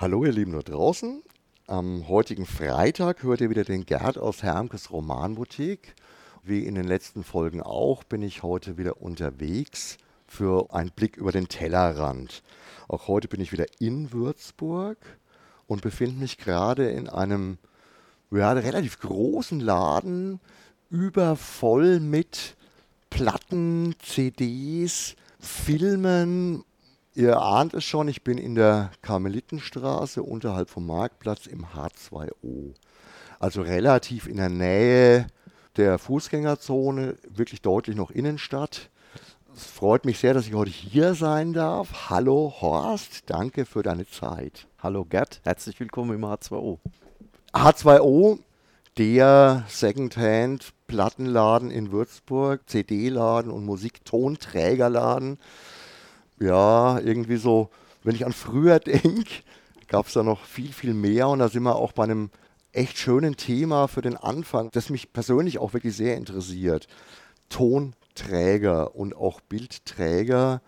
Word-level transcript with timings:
Hallo 0.00 0.24
ihr 0.24 0.30
Lieben 0.30 0.52
da 0.52 0.60
draußen. 0.60 1.24
Am 1.66 2.06
heutigen 2.06 2.46
Freitag 2.46 3.24
hört 3.24 3.40
ihr 3.40 3.50
wieder 3.50 3.64
den 3.64 3.84
Gerd 3.84 4.16
aus 4.16 4.44
Hermkes 4.44 4.92
Romanboutique. 4.92 5.96
Wie 6.44 6.60
in 6.60 6.76
den 6.76 6.86
letzten 6.86 7.24
Folgen 7.24 7.60
auch 7.60 8.04
bin 8.04 8.22
ich 8.22 8.44
heute 8.44 8.78
wieder 8.78 9.02
unterwegs 9.02 9.96
für 10.28 10.72
einen 10.72 10.92
Blick 10.92 11.16
über 11.16 11.32
den 11.32 11.48
Tellerrand. 11.48 12.44
Auch 12.86 13.08
heute 13.08 13.26
bin 13.26 13.40
ich 13.40 13.50
wieder 13.50 13.66
in 13.80 14.12
Würzburg 14.12 14.98
und 15.66 15.82
befinde 15.82 16.20
mich 16.20 16.38
gerade 16.38 16.88
in 16.90 17.08
einem 17.08 17.58
ja, 18.30 18.52
relativ 18.52 19.00
großen 19.00 19.58
Laden, 19.58 20.38
übervoll 20.90 21.98
mit 21.98 22.56
Platten, 23.10 23.96
CDs, 23.98 25.16
Filmen 25.40 26.62
Ihr 27.18 27.42
ahnt 27.42 27.74
es 27.74 27.82
schon, 27.82 28.06
ich 28.06 28.22
bin 28.22 28.38
in 28.38 28.54
der 28.54 28.92
Karmelitenstraße 29.02 30.22
unterhalb 30.22 30.70
vom 30.70 30.86
Marktplatz 30.86 31.48
im 31.48 31.66
H2O. 31.66 32.74
Also 33.40 33.62
relativ 33.62 34.28
in 34.28 34.36
der 34.36 34.50
Nähe 34.50 35.26
der 35.76 35.98
Fußgängerzone, 35.98 37.16
wirklich 37.28 37.60
deutlich 37.60 37.96
noch 37.96 38.12
Innenstadt. 38.12 38.88
Es 39.52 39.64
freut 39.64 40.04
mich 40.04 40.20
sehr, 40.20 40.32
dass 40.32 40.46
ich 40.46 40.54
heute 40.54 40.70
hier 40.70 41.14
sein 41.14 41.52
darf. 41.52 42.08
Hallo 42.08 42.54
Horst, 42.60 43.24
danke 43.26 43.66
für 43.66 43.82
deine 43.82 44.06
Zeit. 44.06 44.68
Hallo 44.80 45.04
Gerd, 45.04 45.40
herzlich 45.42 45.80
willkommen 45.80 46.14
im 46.14 46.24
H2O. 46.24 46.78
H2O, 47.52 48.38
der 48.96 49.64
Secondhand 49.66 50.72
Plattenladen 50.86 51.72
in 51.72 51.90
Würzburg, 51.90 52.60
CD-Laden 52.68 53.50
und 53.50 53.64
Musiktonträgerladen 53.64 55.38
ja, 56.40 56.98
irgendwie 57.00 57.36
so, 57.36 57.70
wenn 58.04 58.14
ich 58.14 58.26
an 58.26 58.32
früher 58.32 58.78
denke, 58.80 59.42
gab 59.88 60.06
es 60.06 60.12
da 60.12 60.22
noch 60.22 60.44
viel, 60.44 60.72
viel 60.72 60.94
mehr 60.94 61.28
und 61.28 61.38
da 61.38 61.48
sind 61.48 61.62
wir 61.62 61.76
auch 61.76 61.92
bei 61.92 62.04
einem 62.04 62.30
echt 62.72 62.98
schönen 62.98 63.36
Thema 63.36 63.88
für 63.88 64.02
den 64.02 64.16
Anfang, 64.16 64.70
das 64.72 64.90
mich 64.90 65.12
persönlich 65.12 65.58
auch 65.58 65.72
wirklich 65.72 65.96
sehr 65.96 66.16
interessiert. 66.16 66.86
Tonträger 67.48 68.94
und 68.94 69.16
auch 69.16 69.40
Bildträger 69.40 70.60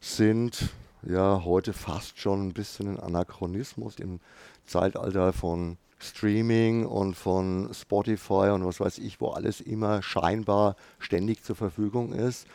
sind 0.00 0.70
ja 1.02 1.42
heute 1.44 1.72
fast 1.72 2.18
schon 2.18 2.48
ein 2.48 2.52
bisschen 2.52 2.88
ein 2.88 3.00
Anachronismus 3.00 3.96
im 3.98 4.20
Zeitalter 4.64 5.32
von 5.32 5.76
Streaming 5.98 6.84
und 6.84 7.14
von 7.14 7.70
Spotify 7.72 8.50
und 8.52 8.64
was 8.64 8.80
weiß 8.80 8.98
ich, 8.98 9.20
wo 9.20 9.28
alles 9.28 9.60
immer 9.60 10.02
scheinbar 10.02 10.76
ständig 10.98 11.42
zur 11.42 11.56
Verfügung 11.56 12.12
ist. 12.12 12.46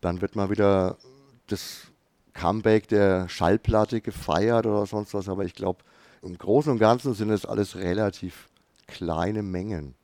Dann 0.00 0.20
wird 0.20 0.36
mal 0.36 0.50
wieder 0.50 0.96
das 1.46 1.88
Comeback 2.38 2.86
der 2.86 3.28
Schallplatte 3.28 4.00
gefeiert 4.00 4.64
oder 4.64 4.86
sonst 4.86 5.12
was, 5.12 5.28
aber 5.28 5.44
ich 5.44 5.54
glaube, 5.54 5.82
im 6.22 6.38
Großen 6.38 6.70
und 6.70 6.78
Ganzen 6.78 7.14
sind 7.14 7.30
es 7.30 7.44
alles 7.44 7.76
relativ 7.76 8.48
kleine 8.86 9.42
Mengen. 9.42 9.94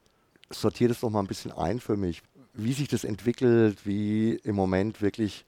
Sortiert 0.51 0.91
es 0.91 1.01
doch 1.01 1.11
mal 1.11 1.21
ein 1.21 1.29
bisschen 1.29 1.53
ein 1.53 1.79
für 1.79 1.97
mich, 1.97 2.23
wie 2.53 2.73
sich 2.73 2.89
das 2.89 3.05
entwickelt, 3.05 3.87
wie 3.87 4.35
im 4.35 4.57
Moment 4.57 5.01
wirklich 5.01 5.45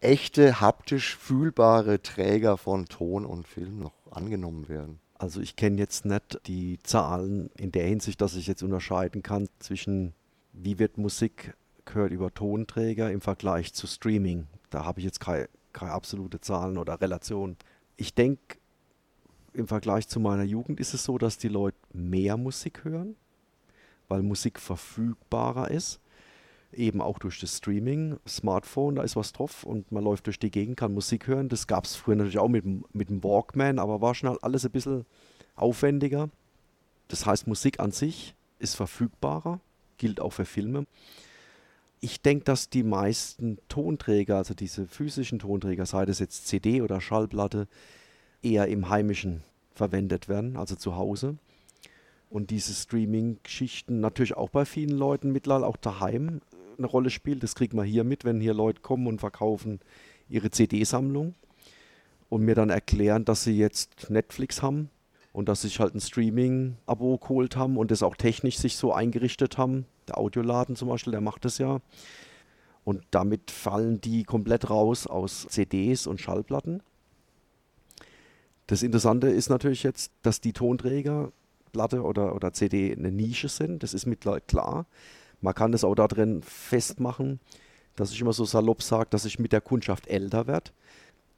echte, 0.00 0.62
haptisch 0.62 1.14
fühlbare 1.16 2.00
Träger 2.00 2.56
von 2.56 2.86
Ton 2.86 3.26
und 3.26 3.46
Film 3.46 3.78
noch 3.78 3.92
angenommen 4.10 4.68
werden. 4.68 4.98
Also 5.14 5.40
ich 5.40 5.56
kenne 5.56 5.78
jetzt 5.78 6.06
nicht 6.06 6.40
die 6.46 6.78
Zahlen 6.84 7.50
in 7.56 7.70
der 7.70 7.86
Hinsicht, 7.86 8.20
dass 8.22 8.34
ich 8.34 8.46
jetzt 8.46 8.62
unterscheiden 8.62 9.22
kann 9.22 9.48
zwischen 9.58 10.14
wie 10.54 10.78
wird 10.78 10.96
Musik 10.96 11.54
gehört 11.84 12.12
über 12.12 12.32
Tonträger 12.32 13.10
im 13.10 13.20
Vergleich 13.20 13.74
zu 13.74 13.86
Streaming. 13.86 14.46
Da 14.70 14.84
habe 14.84 15.00
ich 15.00 15.04
jetzt 15.04 15.20
keine 15.20 15.48
keine 15.76 15.92
absolute 15.92 16.40
Zahlen 16.40 16.78
oder 16.78 17.00
Relation. 17.00 17.56
Ich 17.96 18.14
denke, 18.14 18.58
im 19.52 19.68
Vergleich 19.68 20.08
zu 20.08 20.20
meiner 20.20 20.42
Jugend 20.42 20.80
ist 20.80 20.94
es 20.94 21.04
so, 21.04 21.18
dass 21.18 21.38
die 21.38 21.48
Leute 21.48 21.76
mehr 21.92 22.36
Musik 22.36 22.84
hören, 22.84 23.14
weil 24.08 24.22
Musik 24.22 24.58
verfügbarer 24.58 25.70
ist. 25.70 26.00
Eben 26.72 27.00
auch 27.00 27.18
durch 27.18 27.40
das 27.40 27.58
Streaming, 27.58 28.18
Smartphone, 28.26 28.96
da 28.96 29.02
ist 29.02 29.16
was 29.16 29.32
drauf 29.32 29.64
und 29.64 29.92
man 29.92 30.02
läuft 30.02 30.26
durch 30.26 30.38
die 30.38 30.50
Gegend, 30.50 30.76
kann 30.76 30.92
Musik 30.92 31.26
hören. 31.26 31.48
Das 31.48 31.66
gab 31.66 31.84
es 31.84 31.94
früher 31.94 32.16
natürlich 32.16 32.38
auch 32.38 32.48
mit, 32.48 32.64
mit 32.94 33.08
dem 33.08 33.22
Walkman, 33.22 33.78
aber 33.78 34.00
war 34.00 34.14
schon 34.14 34.30
halt 34.30 34.42
alles 34.42 34.64
ein 34.64 34.72
bisschen 34.72 35.06
aufwendiger. 35.54 36.28
Das 37.08 37.24
heißt, 37.24 37.46
Musik 37.46 37.80
an 37.80 37.92
sich 37.92 38.34
ist 38.58 38.74
verfügbarer, 38.74 39.60
gilt 39.96 40.20
auch 40.20 40.32
für 40.32 40.44
Filme 40.44 40.86
ich 42.00 42.20
denke, 42.22 42.44
dass 42.44 42.68
die 42.68 42.82
meisten 42.82 43.58
Tonträger, 43.68 44.36
also 44.36 44.54
diese 44.54 44.86
physischen 44.86 45.38
Tonträger, 45.38 45.86
sei 45.86 46.04
das 46.04 46.18
jetzt 46.18 46.46
CD 46.46 46.82
oder 46.82 47.00
Schallplatte, 47.00 47.68
eher 48.42 48.68
im 48.68 48.88
Heimischen 48.88 49.42
verwendet 49.74 50.28
werden, 50.28 50.56
also 50.56 50.76
zu 50.76 50.96
Hause. 50.96 51.36
Und 52.28 52.50
diese 52.50 52.74
Streaming-Geschichten 52.74 54.00
natürlich 54.00 54.36
auch 54.36 54.50
bei 54.50 54.64
vielen 54.64 54.96
Leuten 54.96 55.32
mittlerweile 55.32 55.66
auch 55.66 55.76
daheim 55.76 56.40
eine 56.76 56.86
Rolle 56.86 57.10
spielt. 57.10 57.42
Das 57.42 57.54
kriegt 57.54 57.72
man 57.72 57.86
hier 57.86 58.04
mit, 58.04 58.24
wenn 58.24 58.40
hier 58.40 58.54
Leute 58.54 58.80
kommen 58.82 59.06
und 59.06 59.20
verkaufen 59.20 59.80
ihre 60.28 60.50
CD-Sammlung 60.50 61.34
und 62.28 62.42
mir 62.42 62.54
dann 62.54 62.70
erklären, 62.70 63.24
dass 63.24 63.44
sie 63.44 63.56
jetzt 63.56 64.10
Netflix 64.10 64.60
haben 64.60 64.90
und 65.36 65.50
dass 65.50 65.60
sich 65.60 65.80
halt 65.80 65.94
ein 65.94 66.00
Streaming-Abo 66.00 67.18
geholt 67.18 67.56
haben 67.56 67.76
und 67.76 67.90
das 67.90 68.02
auch 68.02 68.16
technisch 68.16 68.56
sich 68.56 68.78
so 68.78 68.94
eingerichtet 68.94 69.58
haben. 69.58 69.84
Der 70.08 70.16
Audioladen 70.16 70.76
zum 70.76 70.88
Beispiel, 70.88 71.10
der 71.10 71.20
macht 71.20 71.44
das 71.44 71.58
ja. 71.58 71.82
Und 72.84 73.02
damit 73.10 73.50
fallen 73.50 74.00
die 74.00 74.24
komplett 74.24 74.70
raus 74.70 75.06
aus 75.06 75.46
CDs 75.50 76.06
und 76.06 76.22
Schallplatten. 76.22 76.82
Das 78.66 78.82
Interessante 78.82 79.28
ist 79.28 79.50
natürlich 79.50 79.82
jetzt, 79.82 80.10
dass 80.22 80.40
die 80.40 80.54
Tonträger, 80.54 81.32
Platte 81.70 82.02
oder, 82.02 82.34
oder 82.34 82.54
CD 82.54 82.96
eine 82.96 83.12
Nische 83.12 83.50
sind. 83.50 83.82
Das 83.82 83.92
ist 83.92 84.06
mittlerweile 84.06 84.40
klar. 84.40 84.86
Man 85.42 85.52
kann 85.52 85.70
das 85.70 85.84
auch 85.84 85.94
darin 85.94 86.40
festmachen, 86.42 87.40
dass 87.94 88.10
ich 88.10 88.22
immer 88.22 88.32
so 88.32 88.46
salopp 88.46 88.82
sage, 88.82 89.08
dass 89.10 89.26
ich 89.26 89.38
mit 89.38 89.52
der 89.52 89.60
Kundschaft 89.60 90.06
älter 90.06 90.46
werde. 90.46 90.70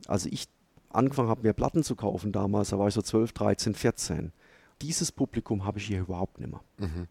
Also 0.06 0.28
ich 0.30 0.47
angefangen 0.91 1.28
habe, 1.28 1.43
mir 1.43 1.53
Platten 1.53 1.82
zu 1.82 1.94
kaufen 1.97 2.32
damals, 2.32 2.71
da 2.71 2.78
war 2.78 2.88
ich 2.88 2.94
so 2.94 3.03
12, 3.03 3.32
13, 3.32 3.75
14. 3.75 4.32
Dieses 4.81 5.12
Publikum 5.12 5.65
habe 5.65 5.78
ich 5.78 5.87
hier 5.87 6.00
überhaupt 6.00 6.38
nicht 6.38 6.50
mehr. 6.50 6.60
Mhm. 6.78 7.06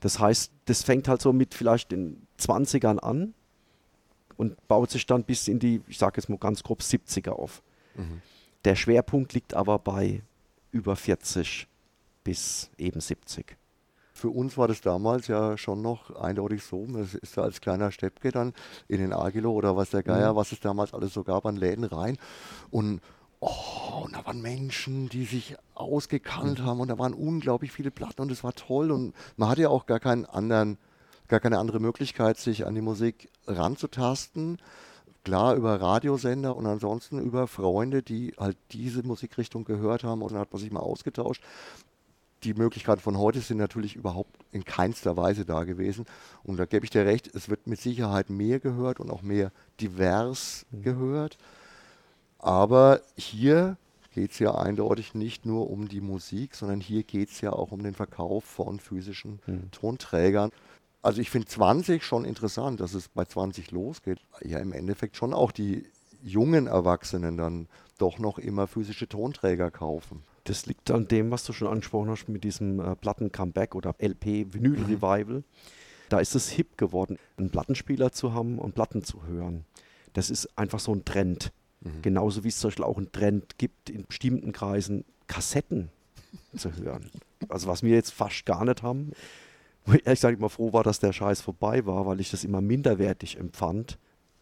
Das 0.00 0.18
heißt, 0.18 0.52
das 0.66 0.82
fängt 0.82 1.08
halt 1.08 1.20
so 1.20 1.32
mit 1.32 1.54
vielleicht 1.54 1.90
den 1.90 2.26
20ern 2.38 2.98
an 2.98 3.34
und 4.36 4.68
baut 4.68 4.90
sich 4.90 5.06
dann 5.06 5.24
bis 5.24 5.48
in 5.48 5.58
die, 5.58 5.82
ich 5.88 5.98
sage 5.98 6.20
jetzt 6.20 6.28
mal 6.28 6.38
ganz 6.38 6.62
grob, 6.62 6.80
70er 6.80 7.30
auf. 7.30 7.62
Mhm. 7.96 8.22
Der 8.64 8.76
Schwerpunkt 8.76 9.34
liegt 9.34 9.54
aber 9.54 9.78
bei 9.78 10.22
über 10.70 10.94
40 10.94 11.66
bis 12.22 12.70
eben 12.78 13.00
70. 13.00 13.57
Für 14.18 14.30
uns 14.30 14.58
war 14.58 14.66
das 14.66 14.80
damals 14.80 15.28
ja 15.28 15.56
schon 15.56 15.80
noch 15.80 16.16
eindeutig 16.16 16.64
so. 16.64 16.84
Man 16.86 17.02
ist 17.02 17.36
da 17.36 17.42
als 17.42 17.60
kleiner 17.60 17.92
Steppke 17.92 18.32
dann 18.32 18.52
in 18.88 18.98
den 18.98 19.12
Agilo 19.12 19.52
oder 19.52 19.76
was 19.76 19.90
der 19.90 20.02
Geier, 20.02 20.32
mhm. 20.32 20.36
was 20.36 20.50
es 20.50 20.58
damals 20.58 20.92
alles 20.92 21.14
so 21.14 21.22
gab 21.22 21.46
an 21.46 21.54
Läden 21.54 21.84
rein. 21.84 22.18
Und 22.70 23.00
Oh, 23.40 24.02
und 24.02 24.16
da 24.16 24.26
waren 24.26 24.42
Menschen, 24.42 25.08
die 25.08 25.24
sich 25.24 25.54
ausgekannt 25.76 26.58
mhm. 26.58 26.64
haben 26.64 26.80
und 26.80 26.88
da 26.88 26.98
waren 26.98 27.14
unglaublich 27.14 27.70
viele 27.70 27.92
Platten 27.92 28.22
und 28.22 28.32
es 28.32 28.42
war 28.42 28.52
toll 28.52 28.90
und 28.90 29.14
man 29.36 29.48
hatte 29.48 29.62
ja 29.62 29.68
auch 29.68 29.86
gar 29.86 30.00
keinen 30.00 30.24
anderen, 30.24 30.76
gar 31.28 31.38
keine 31.38 31.58
andere 31.58 31.78
Möglichkeit, 31.78 32.38
sich 32.38 32.66
an 32.66 32.74
die 32.74 32.80
Musik 32.80 33.28
ranzutasten. 33.46 34.58
Klar 35.22 35.54
über 35.54 35.80
Radiosender 35.80 36.56
und 36.56 36.66
ansonsten 36.66 37.20
über 37.20 37.46
Freunde, 37.46 38.02
die 38.02 38.34
halt 38.36 38.56
diese 38.72 39.04
Musikrichtung 39.04 39.64
gehört 39.64 40.02
haben 40.02 40.22
und 40.22 40.32
dann 40.32 40.40
hat 40.40 40.52
man 40.52 40.60
sich 40.60 40.72
mal 40.72 40.80
ausgetauscht 40.80 41.44
die 42.44 42.54
Möglichkeiten 42.54 43.00
von 43.00 43.18
heute 43.18 43.40
sind 43.40 43.58
natürlich 43.58 43.96
überhaupt 43.96 44.36
in 44.52 44.64
keinster 44.64 45.16
Weise 45.16 45.44
da 45.44 45.64
gewesen. 45.64 46.06
Und 46.44 46.58
da 46.58 46.66
gebe 46.66 46.84
ich 46.84 46.90
dir 46.90 47.04
recht, 47.04 47.34
es 47.34 47.48
wird 47.48 47.66
mit 47.66 47.80
Sicherheit 47.80 48.30
mehr 48.30 48.60
gehört 48.60 49.00
und 49.00 49.10
auch 49.10 49.22
mehr 49.22 49.52
divers 49.80 50.66
mhm. 50.70 50.82
gehört. 50.82 51.38
Aber 52.38 53.00
hier 53.16 53.76
geht 54.14 54.32
es 54.32 54.38
ja 54.38 54.54
eindeutig 54.54 55.14
nicht 55.14 55.46
nur 55.46 55.70
um 55.70 55.88
die 55.88 56.00
Musik, 56.00 56.54
sondern 56.54 56.80
hier 56.80 57.02
geht 57.02 57.30
es 57.30 57.40
ja 57.40 57.52
auch 57.52 57.72
um 57.72 57.82
den 57.82 57.94
Verkauf 57.94 58.44
von 58.44 58.80
physischen 58.80 59.40
mhm. 59.46 59.70
Tonträgern. 59.70 60.50
Also 61.02 61.20
ich 61.20 61.30
finde 61.30 61.48
20 61.48 62.04
schon 62.04 62.24
interessant, 62.24 62.80
dass 62.80 62.94
es 62.94 63.08
bei 63.08 63.24
20 63.24 63.70
losgeht. 63.70 64.18
Ja, 64.42 64.58
im 64.58 64.72
Endeffekt 64.72 65.16
schon 65.16 65.32
auch 65.32 65.52
die 65.52 65.86
jungen 66.22 66.66
Erwachsenen 66.66 67.36
dann 67.36 67.68
doch 67.98 68.18
noch 68.18 68.38
immer 68.38 68.66
physische 68.66 69.08
Tonträger 69.08 69.70
kaufen. 69.70 70.22
Das 70.44 70.66
liegt 70.66 70.90
an 70.90 71.08
dem, 71.08 71.30
was 71.30 71.44
du 71.44 71.52
schon 71.52 71.68
angesprochen 71.68 72.10
hast 72.10 72.28
mit 72.28 72.44
diesem 72.44 72.80
äh, 72.80 72.96
Platten-Comeback 72.96 73.74
oder 73.74 73.94
LP-Vinyl-Revival. 73.98 75.42
Da 76.08 76.20
ist 76.20 76.34
es 76.34 76.48
hip 76.48 76.78
geworden, 76.78 77.18
einen 77.36 77.50
Plattenspieler 77.50 78.12
zu 78.12 78.32
haben 78.32 78.58
und 78.58 78.74
Platten 78.74 79.04
zu 79.04 79.26
hören. 79.26 79.64
Das 80.14 80.30
ist 80.30 80.56
einfach 80.58 80.80
so 80.80 80.94
ein 80.94 81.04
Trend. 81.04 81.52
Mhm. 81.80 82.02
Genauso 82.02 82.44
wie 82.44 82.48
es 82.48 82.58
zum 82.58 82.68
Beispiel 82.68 82.84
auch 82.84 82.96
einen 82.96 83.12
Trend 83.12 83.58
gibt, 83.58 83.90
in 83.90 84.06
bestimmten 84.06 84.52
Kreisen 84.52 85.04
Kassetten 85.26 85.90
zu 86.56 86.74
hören. 86.76 87.10
Also 87.48 87.68
was 87.68 87.82
wir 87.82 87.94
jetzt 87.94 88.12
fast 88.12 88.46
gar 88.46 88.64
nicht 88.64 88.82
haben. 88.82 89.12
Wo 89.84 89.92
ich 89.92 90.06
ehrlich 90.06 90.20
gesagt 90.20 90.38
immer 90.38 90.50
froh 90.50 90.72
war, 90.72 90.82
dass 90.82 90.98
der 90.98 91.12
Scheiß 91.12 91.40
vorbei 91.40 91.86
war, 91.86 92.06
weil 92.06 92.20
ich 92.20 92.30
das 92.30 92.44
immer 92.44 92.60
minderwertig 92.60 93.38
empfand. 93.38 93.98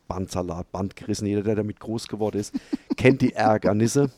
Bandsalat, 0.08 0.70
Bandgerissen, 0.70 1.26
jeder, 1.26 1.42
der 1.42 1.56
damit 1.56 1.80
groß 1.80 2.08
geworden 2.08 2.38
ist, 2.38 2.54
kennt 2.96 3.22
die 3.22 3.32
Ärgernisse. 3.32 4.10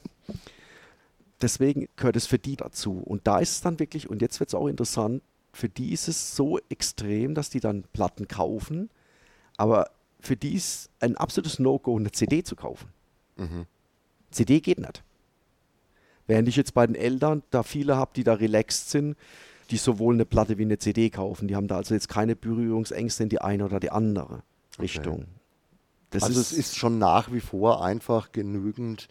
Deswegen 1.41 1.89
gehört 1.97 2.17
es 2.17 2.27
für 2.27 2.39
die 2.39 2.57
dazu. 2.57 3.01
Und 3.05 3.27
da 3.27 3.39
ist 3.39 3.53
es 3.53 3.61
dann 3.61 3.79
wirklich, 3.79 4.09
und 4.09 4.23
jetzt 4.23 4.41
wird 4.41 4.51
es 4.51 4.55
auch 4.55 4.67
interessant, 4.67 5.23
für 5.53 5.69
die 5.69 5.93
ist 5.93 6.09
es 6.09 6.37
so 6.37 6.59
extrem, 6.69 7.35
dass 7.35 7.51
die 7.51 7.61
dann 7.61 7.85
Platten 7.93 8.29
kaufen, 8.29 8.91
aber 9.57 9.91
für 10.21 10.37
die 10.37 10.55
ist 10.55 10.91
ein 11.01 11.17
absolutes 11.17 11.59
No-Go, 11.59 11.97
eine 11.97 12.13
CD 12.13 12.43
zu 12.43 12.57
kaufen. 12.57 12.89
Mhm. 13.37 13.67
CD 14.31 14.61
geht 14.61 14.79
nicht. 14.79 15.03
Während 16.27 16.49
ich 16.49 16.57
jetzt 16.57 16.75
bei 16.75 16.87
den 16.87 16.95
Eltern 16.95 17.43
da 17.51 17.63
viele 17.63 17.97
habe, 17.97 18.11
die 18.15 18.25
da 18.25 18.35
relaxed 18.35 18.91
sind, 18.91 19.17
die 19.71 19.79
sowohl 19.79 20.15
eine 20.15 20.25
Platte 20.25 20.59
wie 20.59 20.63
eine 20.63 20.79
CD 20.79 21.11
kaufen. 21.11 21.49
Die 21.49 21.57
haben 21.57 21.69
da 21.69 21.77
also 21.77 21.95
jetzt 21.95 22.09
keine 22.09 22.37
Berührungsängste 22.37 23.23
in 23.23 23.29
die 23.29 23.41
eine 23.41 23.65
oder 23.65 23.81
die 23.81 23.91
andere 23.91 24.43
Richtung. 24.79 25.27
Okay. 26.13 26.23
also 26.23 26.41
ist 26.41 26.53
es 26.53 26.59
ist 26.59 26.77
schon 26.77 26.99
nach 26.99 27.33
wie 27.33 27.41
vor 27.41 27.85
einfach 27.85 28.33
genügend 28.33 29.09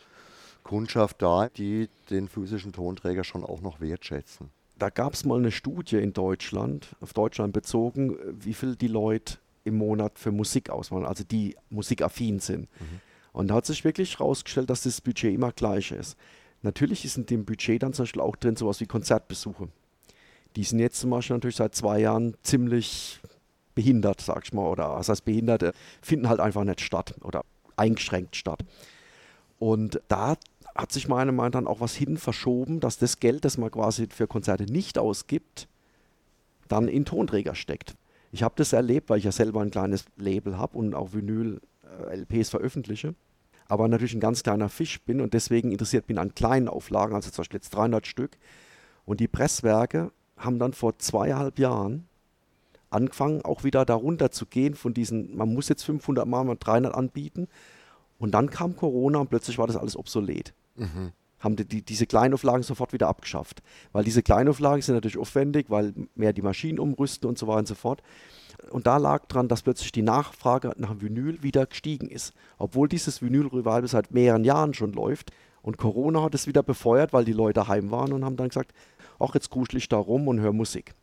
Kundschaft 0.68 1.22
da, 1.22 1.50
die 1.50 1.90
den 2.10 2.28
physischen 2.28 2.74
Tonträger 2.74 3.24
schon 3.24 3.44
auch 3.44 3.62
noch 3.62 3.80
wertschätzen. 3.80 4.50
Da 4.78 4.90
gab 4.90 5.14
es 5.14 5.25
mal 5.25 5.40
eine 5.40 5.52
Studie 5.52 5.98
in 5.98 6.14
Deutschland, 6.14 6.96
auf 7.02 7.14
Deutschland 7.14 7.54
bezogen, 7.54 8.16
wie 8.40 8.54
viel 8.54 8.75
die 8.75 8.88
Leute 8.88 9.40
im 9.64 9.78
Monat 9.78 10.19
für 10.19 10.31
Musik 10.31 10.69
ausmachen, 10.69 11.06
also 11.06 11.24
die 11.24 11.56
musikaffin 11.69 12.40
sind. 12.40 12.69
Mhm. 12.80 13.02
Und 13.34 13.48
da 13.50 13.56
hat 13.56 13.66
sich 13.66 13.84
wirklich 13.84 14.19
herausgestellt, 14.19 14.69
dass 14.69 14.84
das 14.84 15.02
Budget 15.02 15.34
immer 15.34 15.52
gleich 15.52 15.92
ist. 15.92 16.18
Natürlich 16.62 17.06
ist 17.06 17.18
in 17.18 17.25
dem 17.25 17.46
Budget 17.46 17.84
dann 17.84 17.94
zum 17.94 18.04
Beispiel 18.04 18.22
auch 18.22 18.36
drin 18.36 18.56
sowas 18.56 18.80
wie 18.80 18.86
Konzertbesuche. 18.86 19.69
Die 20.56 20.64
sind 20.64 20.80
jetzt 20.80 21.00
zum 21.00 21.12
Beispiel 21.12 21.36
natürlich 21.36 21.58
seit 21.58 21.75
zwei 21.75 22.00
Jahren 22.00 22.36
ziemlich 22.42 23.19
behindert, 23.75 24.22
sag 24.22 24.46
ich 24.46 24.54
mal, 24.54 24.68
oder 24.68 24.96
was 24.96 25.10
heißt 25.10 25.24
behindert, 25.24 25.75
finden 26.02 26.30
halt 26.30 26.40
einfach 26.40 26.64
nicht 26.64 26.81
statt 26.81 27.14
oder 27.22 27.44
eingeschränkt 27.75 28.36
statt. 28.36 28.64
Und 29.60 30.02
da 30.08 30.36
hat 30.77 30.91
sich 30.91 31.07
meiner 31.07 31.31
Meinung 31.31 31.51
nach 31.51 31.59
dann 31.59 31.68
auch 31.68 31.81
was 31.81 31.95
hin 31.95 32.18
verschoben, 32.18 32.79
dass 32.79 32.97
das 32.97 33.19
Geld, 33.19 33.45
das 33.45 33.57
man 33.57 33.71
quasi 33.71 34.07
für 34.09 34.27
Konzerte 34.27 34.65
nicht 34.65 34.97
ausgibt, 34.97 35.68
dann 36.68 36.88
in 36.88 37.06
Tonträger 37.06 37.56
steckt. 37.56 37.95
Ich 38.31 38.44
habe 38.44 38.56
das 38.57 38.74
erlebt, 38.74 39.09
weil 39.09 39.19
ich 39.19 39.24
ja 39.24 39.31
selber 39.31 39.62
ein 39.62 39.71
kleines 39.71 40.06
Label 40.18 40.57
habe 40.57 40.77
und 40.77 40.94
auch 40.94 41.13
Vinyl-LPs 41.13 42.50
veröffentliche, 42.50 43.15
aber 43.68 43.88
natürlich 43.88 44.13
ein 44.13 44.19
ganz 44.19 44.44
kleiner 44.44 44.69
Fisch 44.69 45.01
bin 45.01 45.21
und 45.21 45.33
deswegen 45.33 45.71
interessiert 45.71 46.07
bin 46.07 46.18
an 46.18 46.35
kleinen 46.35 46.68
Auflagen, 46.68 47.15
also 47.15 47.31
zum 47.31 47.41
Beispiel 47.41 47.57
jetzt 47.57 47.73
300 47.73 48.06
Stück. 48.06 48.38
Und 49.06 49.19
die 49.19 49.27
Presswerke 49.27 50.12
haben 50.38 50.59
dann 50.59 50.73
vor 50.73 51.00
zweieinhalb 51.00 51.57
Jahren 51.57 52.07
angefangen, 52.89 53.41
auch 53.41 53.63
wieder 53.63 53.85
darunter 53.85 54.31
zu 54.31 54.45
gehen 54.45 54.75
von 54.75 54.94
diesen, 54.94 55.35
man 55.35 55.53
muss 55.53 55.69
jetzt 55.69 55.83
500 55.83 56.27
Mal, 56.27 56.44
mal 56.44 56.57
300 56.59 56.94
anbieten. 56.94 57.47
Und 58.19 58.31
dann 58.31 58.50
kam 58.50 58.75
Corona 58.75 59.19
und 59.19 59.30
plötzlich 59.30 59.57
war 59.57 59.68
das 59.68 59.77
alles 59.77 59.95
obsolet. 59.95 60.53
Mhm. 60.77 61.12
Haben 61.39 61.56
die, 61.56 61.65
die, 61.65 61.81
diese 61.83 62.07
Kleinauflagen 62.07 62.63
sofort 62.63 62.94
wieder 62.94 63.07
abgeschafft. 63.07 63.62
Weil 63.91 64.03
diese 64.03 64.24
Kleinauflagen 64.24 64.81
sind 64.81 64.95
natürlich 64.95 65.19
aufwendig, 65.19 65.68
weil 65.69 65.94
mehr 66.15 66.33
die 66.33 66.41
Maschinen 66.41 66.79
umrüsten 66.79 67.29
und 67.29 67.38
so 67.38 67.47
weiter 67.47 67.59
und 67.59 67.68
so 67.68 67.75
fort. 67.75 68.01
Und 68.71 68.88
da 68.88 68.97
lag 68.97 69.27
dran, 69.27 69.47
dass 69.47 69.62
plötzlich 69.62 69.91
die 69.91 70.01
Nachfrage 70.01 70.74
nach 70.77 71.00
Vinyl 71.00 71.44
wieder 71.44 71.65
gestiegen 71.68 72.09
ist. 72.09 72.33
Obwohl 72.57 72.88
dieses 72.88 73.21
Vinyl-Revival 73.21 73.88
seit 73.88 74.12
mehreren 74.12 74.44
Jahren 74.44 74.74
schon 74.74 74.94
läuft. 74.94 75.31
Und 75.62 75.77
Corona 75.77 76.24
hat 76.24 76.33
es 76.33 76.47
wieder 76.47 76.63
befeuert, 76.63 77.13
weil 77.13 77.25
die 77.25 77.33
Leute 77.33 77.68
heim 77.68 77.91
waren 77.91 78.13
und 78.13 78.25
haben 78.25 78.38
dann 78.38 78.50
gesagt, 78.50 78.73
ach, 79.19 79.33
jetzt 79.35 79.50
kuschel 79.50 79.77
ich 79.77 79.89
da 79.89 79.97
rum 79.97 80.27
und 80.27 80.39
höre 80.39 80.53
Musik. 80.53 80.94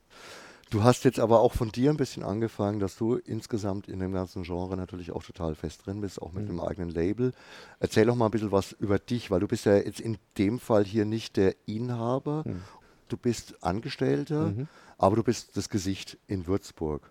Du 0.75 0.83
hast 0.83 1.05
jetzt 1.05 1.21
aber 1.21 1.39
auch 1.39 1.53
von 1.53 1.71
dir 1.71 1.91
ein 1.91 1.97
bisschen 1.97 2.25
angefangen, 2.25 2.81
dass 2.81 2.97
du 2.97 3.15
insgesamt 3.15 3.87
in 3.87 4.01
dem 4.01 4.13
ganzen 4.13 4.43
Genre 4.43 4.77
natürlich 4.77 5.13
auch 5.13 5.23
total 5.23 5.55
fest 5.55 5.87
drin 5.87 6.01
bist, 6.01 6.21
auch 6.21 6.33
mit 6.33 6.43
mhm. 6.43 6.49
dem 6.49 6.61
eigenen 6.61 6.91
Label. 6.91 7.31
Erzähl 7.79 8.07
doch 8.07 8.17
mal 8.17 8.25
ein 8.25 8.33
bisschen 8.33 8.51
was 8.51 8.73
über 8.73 8.99
dich, 8.99 9.31
weil 9.31 9.39
du 9.39 9.47
bist 9.47 9.67
ja 9.67 9.77
jetzt 9.77 10.01
in 10.01 10.19
dem 10.37 10.59
Fall 10.59 10.85
hier 10.85 11.05
nicht 11.05 11.37
der 11.37 11.55
Inhaber, 11.67 12.43
mhm. 12.45 12.61
du 13.09 13.17
bist 13.17 13.63
Angestellter, 13.63 14.49
mhm. 14.49 14.67
aber 14.99 15.15
du 15.15 15.23
bist 15.23 15.57
das 15.57 15.69
Gesicht 15.69 16.19
in 16.27 16.49
Würzburg. 16.49 17.09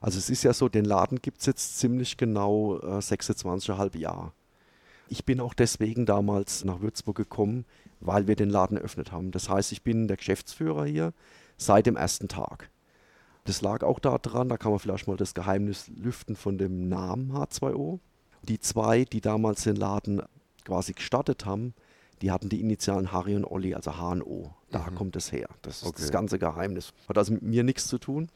Also 0.00 0.16
es 0.16 0.30
ist 0.30 0.44
ja 0.44 0.52
so, 0.52 0.68
den 0.68 0.84
Laden 0.84 1.20
gibt 1.20 1.40
es 1.40 1.46
jetzt 1.46 1.80
ziemlich 1.80 2.16
genau 2.16 2.78
äh, 2.78 2.98
26,5 2.98 3.98
Jahre. 3.98 4.30
Ich 5.08 5.24
bin 5.24 5.40
auch 5.40 5.54
deswegen 5.54 6.06
damals 6.06 6.64
nach 6.64 6.80
Würzburg 6.80 7.16
gekommen, 7.16 7.64
weil 7.98 8.28
wir 8.28 8.36
den 8.36 8.50
Laden 8.50 8.76
eröffnet 8.76 9.10
haben. 9.10 9.32
Das 9.32 9.48
heißt, 9.48 9.72
ich 9.72 9.82
bin 9.82 10.06
der 10.06 10.16
Geschäftsführer 10.16 10.84
hier 10.84 11.12
seit 11.56 11.86
dem 11.86 11.96
ersten 11.96 12.28
Tag. 12.28 12.70
Das 13.50 13.62
lag 13.62 13.82
auch 13.82 13.98
daran, 13.98 14.48
da 14.48 14.56
kann 14.56 14.70
man 14.70 14.78
vielleicht 14.78 15.08
mal 15.08 15.16
das 15.16 15.34
Geheimnis 15.34 15.88
lüften 15.88 16.36
von 16.36 16.56
dem 16.56 16.88
Namen 16.88 17.32
H2O. 17.32 17.98
Die 18.42 18.60
zwei, 18.60 19.04
die 19.04 19.20
damals 19.20 19.64
den 19.64 19.74
Laden 19.74 20.22
quasi 20.64 20.92
gestartet 20.92 21.46
haben, 21.46 21.74
die 22.22 22.30
hatten 22.30 22.48
die 22.48 22.60
Initialen 22.60 23.10
Harry 23.10 23.34
und 23.34 23.44
Olli, 23.44 23.74
also 23.74 23.94
HNO. 23.98 24.54
Da 24.70 24.88
mhm. 24.88 24.94
kommt 24.94 25.16
es 25.16 25.32
her. 25.32 25.48
Das 25.62 25.78
ist 25.78 25.88
okay. 25.88 25.96
das 25.98 26.12
ganze 26.12 26.38
Geheimnis. 26.38 26.92
Hat 27.08 27.18
also 27.18 27.32
mit 27.32 27.42
mir 27.42 27.64
nichts 27.64 27.88
zu 27.88 27.98
tun. 27.98 28.28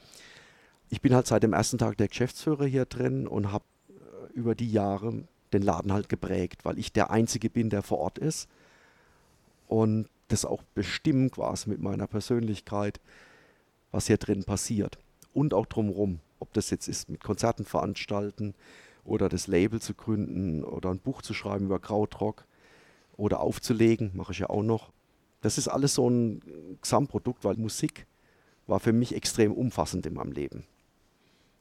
Ich 0.91 1.01
bin 1.01 1.15
halt 1.15 1.29
seit 1.29 1.45
dem 1.45 1.53
ersten 1.53 1.79
Tag 1.79 1.97
der 1.97 2.09
Geschäftsführer 2.09 2.67
hier 2.67 2.85
drin 2.85 3.29
und 3.29 3.53
habe 3.53 3.65
äh, 3.91 4.33
über 4.33 4.57
die 4.57 4.73
Jahre 4.73 5.23
den 5.53 5.63
Laden 5.63 5.93
halt 5.93 6.09
geprägt, 6.09 6.65
weil 6.65 6.77
ich 6.77 6.93
der 6.93 7.13
Einzige 7.13 7.51
bin, 7.51 7.71
der 7.71 7.83
vor 7.83 7.99
Ort 7.99 8.19
ist 8.19 8.49
und 9.69 10.09
das 10.27 10.45
auch 10.45 10.65
bestimmen 10.75 11.31
quasi 11.31 11.71
mit 11.71 11.81
meiner 11.81 12.09
Persönlichkeit, 12.09 12.99
was 13.93 14.09
hier 14.09 14.19
drin 14.19 14.43
passiert. 14.43 14.99
Und 15.35 15.53
auch 15.53 15.67
drumherum, 15.67 16.21
ob 16.39 16.53
das 16.55 16.71
jetzt 16.71 16.89
ist 16.89 17.11
mit 17.11 17.23
Konzerten 17.23 17.67
veranstalten 17.67 18.55
oder 19.05 19.29
das 19.29 19.47
Label 19.47 19.81
zu 19.81 19.93
gründen 19.93 20.65
oder 20.65 20.91
ein 20.91 20.99
Buch 20.99 21.21
zu 21.21 21.35
schreiben 21.35 21.67
über 21.67 21.79
Krautrock 21.79 22.45
oder 23.17 23.41
aufzulegen, 23.41 24.13
mache 24.15 24.33
ich 24.33 24.39
ja 24.39 24.49
auch 24.49 24.63
noch. 24.63 24.93
Das 25.43 25.59
ist 25.59 25.69
alles 25.69 25.95
so 25.95 26.09
ein 26.09 26.41
Gesamtprodukt, 26.81 27.45
weil 27.45 27.57
Musik 27.57 28.07
war 28.67 28.81
für 28.81 28.95
mich 28.95 29.15
extrem 29.15 29.53
umfassend 29.53 30.07
in 30.07 30.15
meinem 30.15 30.33
Leben. 30.33 30.65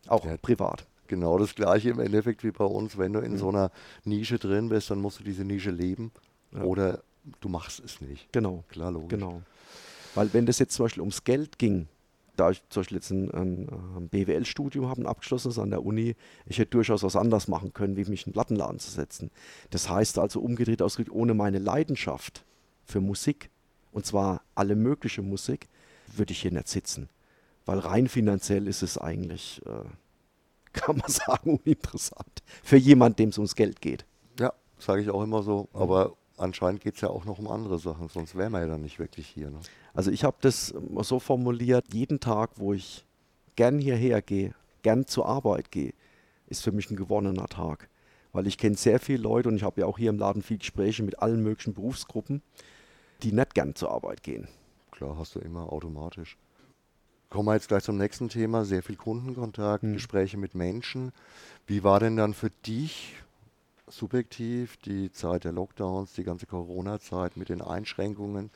Auch 0.07 0.25
ja, 0.25 0.37
privat. 0.37 0.87
Genau 1.07 1.37
das 1.37 1.53
gleiche 1.53 1.89
im 1.89 1.99
Endeffekt 1.99 2.43
wie 2.43 2.51
bei 2.51 2.63
uns. 2.63 2.97
Wenn 2.97 3.13
du 3.13 3.19
in 3.19 3.33
mhm. 3.33 3.37
so 3.37 3.49
einer 3.49 3.71
Nische 4.05 4.39
drin 4.39 4.69
bist, 4.69 4.89
dann 4.89 5.01
musst 5.01 5.19
du 5.19 5.23
diese 5.23 5.43
Nische 5.43 5.71
leben. 5.71 6.11
Ja. 6.53 6.63
Oder 6.63 7.03
du 7.41 7.49
machst 7.49 7.81
es 7.83 7.99
nicht. 7.99 8.31
Genau. 8.31 8.63
Klar, 8.69 8.91
logisch. 8.91 9.09
Genau. 9.09 9.41
Weil 10.15 10.33
wenn 10.33 10.45
das 10.45 10.59
jetzt 10.59 10.75
zum 10.75 10.85
Beispiel 10.85 11.01
ums 11.01 11.23
Geld 11.23 11.59
ging, 11.59 11.87
da 12.35 12.49
ich 12.49 12.63
zum 12.69 12.81
Beispiel 12.81 12.97
jetzt 12.97 13.11
ein, 13.11 13.31
ein, 13.31 14.09
BWL-Studium 14.09 14.87
habe, 14.87 15.07
abgeschlossen 15.07 15.59
an 15.59 15.69
der 15.69 15.85
Uni, 15.85 16.15
ich 16.45 16.57
hätte 16.57 16.71
durchaus 16.71 17.03
was 17.03 17.15
anderes 17.15 17.47
machen 17.47 17.73
können, 17.73 17.95
wie 17.95 18.05
mich 18.05 18.21
in 18.21 18.27
einen 18.27 18.33
Plattenladen 18.33 18.79
zu 18.79 18.89
setzen. 18.89 19.29
Das 19.69 19.89
heißt 19.89 20.17
also 20.17 20.39
umgedreht 20.39 20.81
ausgedrückt, 20.81 21.15
ohne 21.15 21.33
meine 21.33 21.59
Leidenschaft 21.59 22.43
für 22.85 23.01
Musik, 23.01 23.49
und 23.91 24.05
zwar 24.05 24.41
alle 24.55 24.75
mögliche 24.75 25.21
Musik, 25.21 25.69
würde 26.15 26.33
ich 26.33 26.41
hier 26.41 26.51
nicht 26.51 26.67
sitzen. 26.67 27.09
Weil 27.65 27.79
rein 27.79 28.07
finanziell 28.07 28.67
ist 28.67 28.81
es 28.81 28.97
eigentlich, 28.97 29.61
äh, 29.65 29.85
kann 30.73 30.97
man 30.97 31.09
sagen, 31.09 31.59
uninteressant. 31.63 32.43
Für 32.63 32.77
jemanden, 32.77 33.17
dem 33.17 33.29
es 33.29 33.37
ums 33.37 33.55
Geld 33.55 33.79
geht. 33.79 34.05
Ja, 34.39 34.53
sage 34.79 35.03
ich 35.03 35.09
auch 35.09 35.23
immer 35.23 35.43
so. 35.43 35.69
Aber 35.73 36.17
anscheinend 36.37 36.81
geht 36.81 36.95
es 36.95 37.01
ja 37.01 37.09
auch 37.09 37.25
noch 37.25 37.39
um 37.39 37.47
andere 37.47 37.79
Sachen, 37.79 38.09
sonst 38.09 38.35
wären 38.35 38.51
wir 38.51 38.61
ja 38.61 38.67
dann 38.67 38.81
nicht 38.81 38.99
wirklich 38.99 39.27
hier. 39.27 39.49
Ne? 39.49 39.59
Also 39.93 40.11
ich 40.11 40.23
habe 40.23 40.37
das 40.41 40.73
so 41.01 41.19
formuliert, 41.19 41.93
jeden 41.93 42.19
Tag, 42.19 42.51
wo 42.55 42.73
ich 42.73 43.05
gern 43.55 43.79
hierher 43.79 44.21
gehe, 44.21 44.53
gern 44.81 45.05
zur 45.05 45.27
Arbeit 45.27 45.71
gehe, 45.71 45.93
ist 46.47 46.63
für 46.63 46.71
mich 46.71 46.89
ein 46.89 46.95
gewonnener 46.95 47.47
Tag. 47.47 47.89
Weil 48.31 48.47
ich 48.47 48.57
kenne 48.57 48.75
sehr 48.75 48.99
viele 48.99 49.21
Leute 49.21 49.49
und 49.49 49.55
ich 49.55 49.63
habe 49.63 49.81
ja 49.81 49.87
auch 49.87 49.97
hier 49.97 50.09
im 50.09 50.17
Laden 50.17 50.41
viel 50.41 50.57
Gespräche 50.57 51.03
mit 51.03 51.19
allen 51.19 51.43
möglichen 51.43 51.73
Berufsgruppen, 51.73 52.41
die 53.21 53.31
nicht 53.31 53.53
gern 53.53 53.75
zur 53.75 53.91
Arbeit 53.91 54.23
gehen. 54.23 54.47
Klar, 54.91 55.17
hast 55.17 55.35
du 55.35 55.39
immer 55.39 55.71
automatisch. 55.71 56.37
Kommen 57.29 57.47
wir 57.47 57.53
jetzt 57.55 57.67
gleich 57.67 57.83
zum 57.83 57.97
nächsten 57.97 58.29
Thema. 58.29 58.65
Sehr 58.65 58.83
viel 58.83 58.95
Kundenkontakt, 58.95 59.83
hm. 59.83 59.93
Gespräche 59.93 60.37
mit 60.37 60.55
Menschen. 60.55 61.11
Wie 61.65 61.83
war 61.83 61.99
denn 61.99 62.15
dann 62.15 62.33
für 62.33 62.49
dich 62.65 63.15
subjektiv 63.97 64.77
die 64.77 65.11
Zeit 65.11 65.43
der 65.43 65.51
Lockdowns, 65.51 66.13
die 66.13 66.23
ganze 66.23 66.45
Corona-Zeit 66.45 67.37
mit 67.37 67.49
den 67.49 67.61
Einschränkungen. 67.61 68.49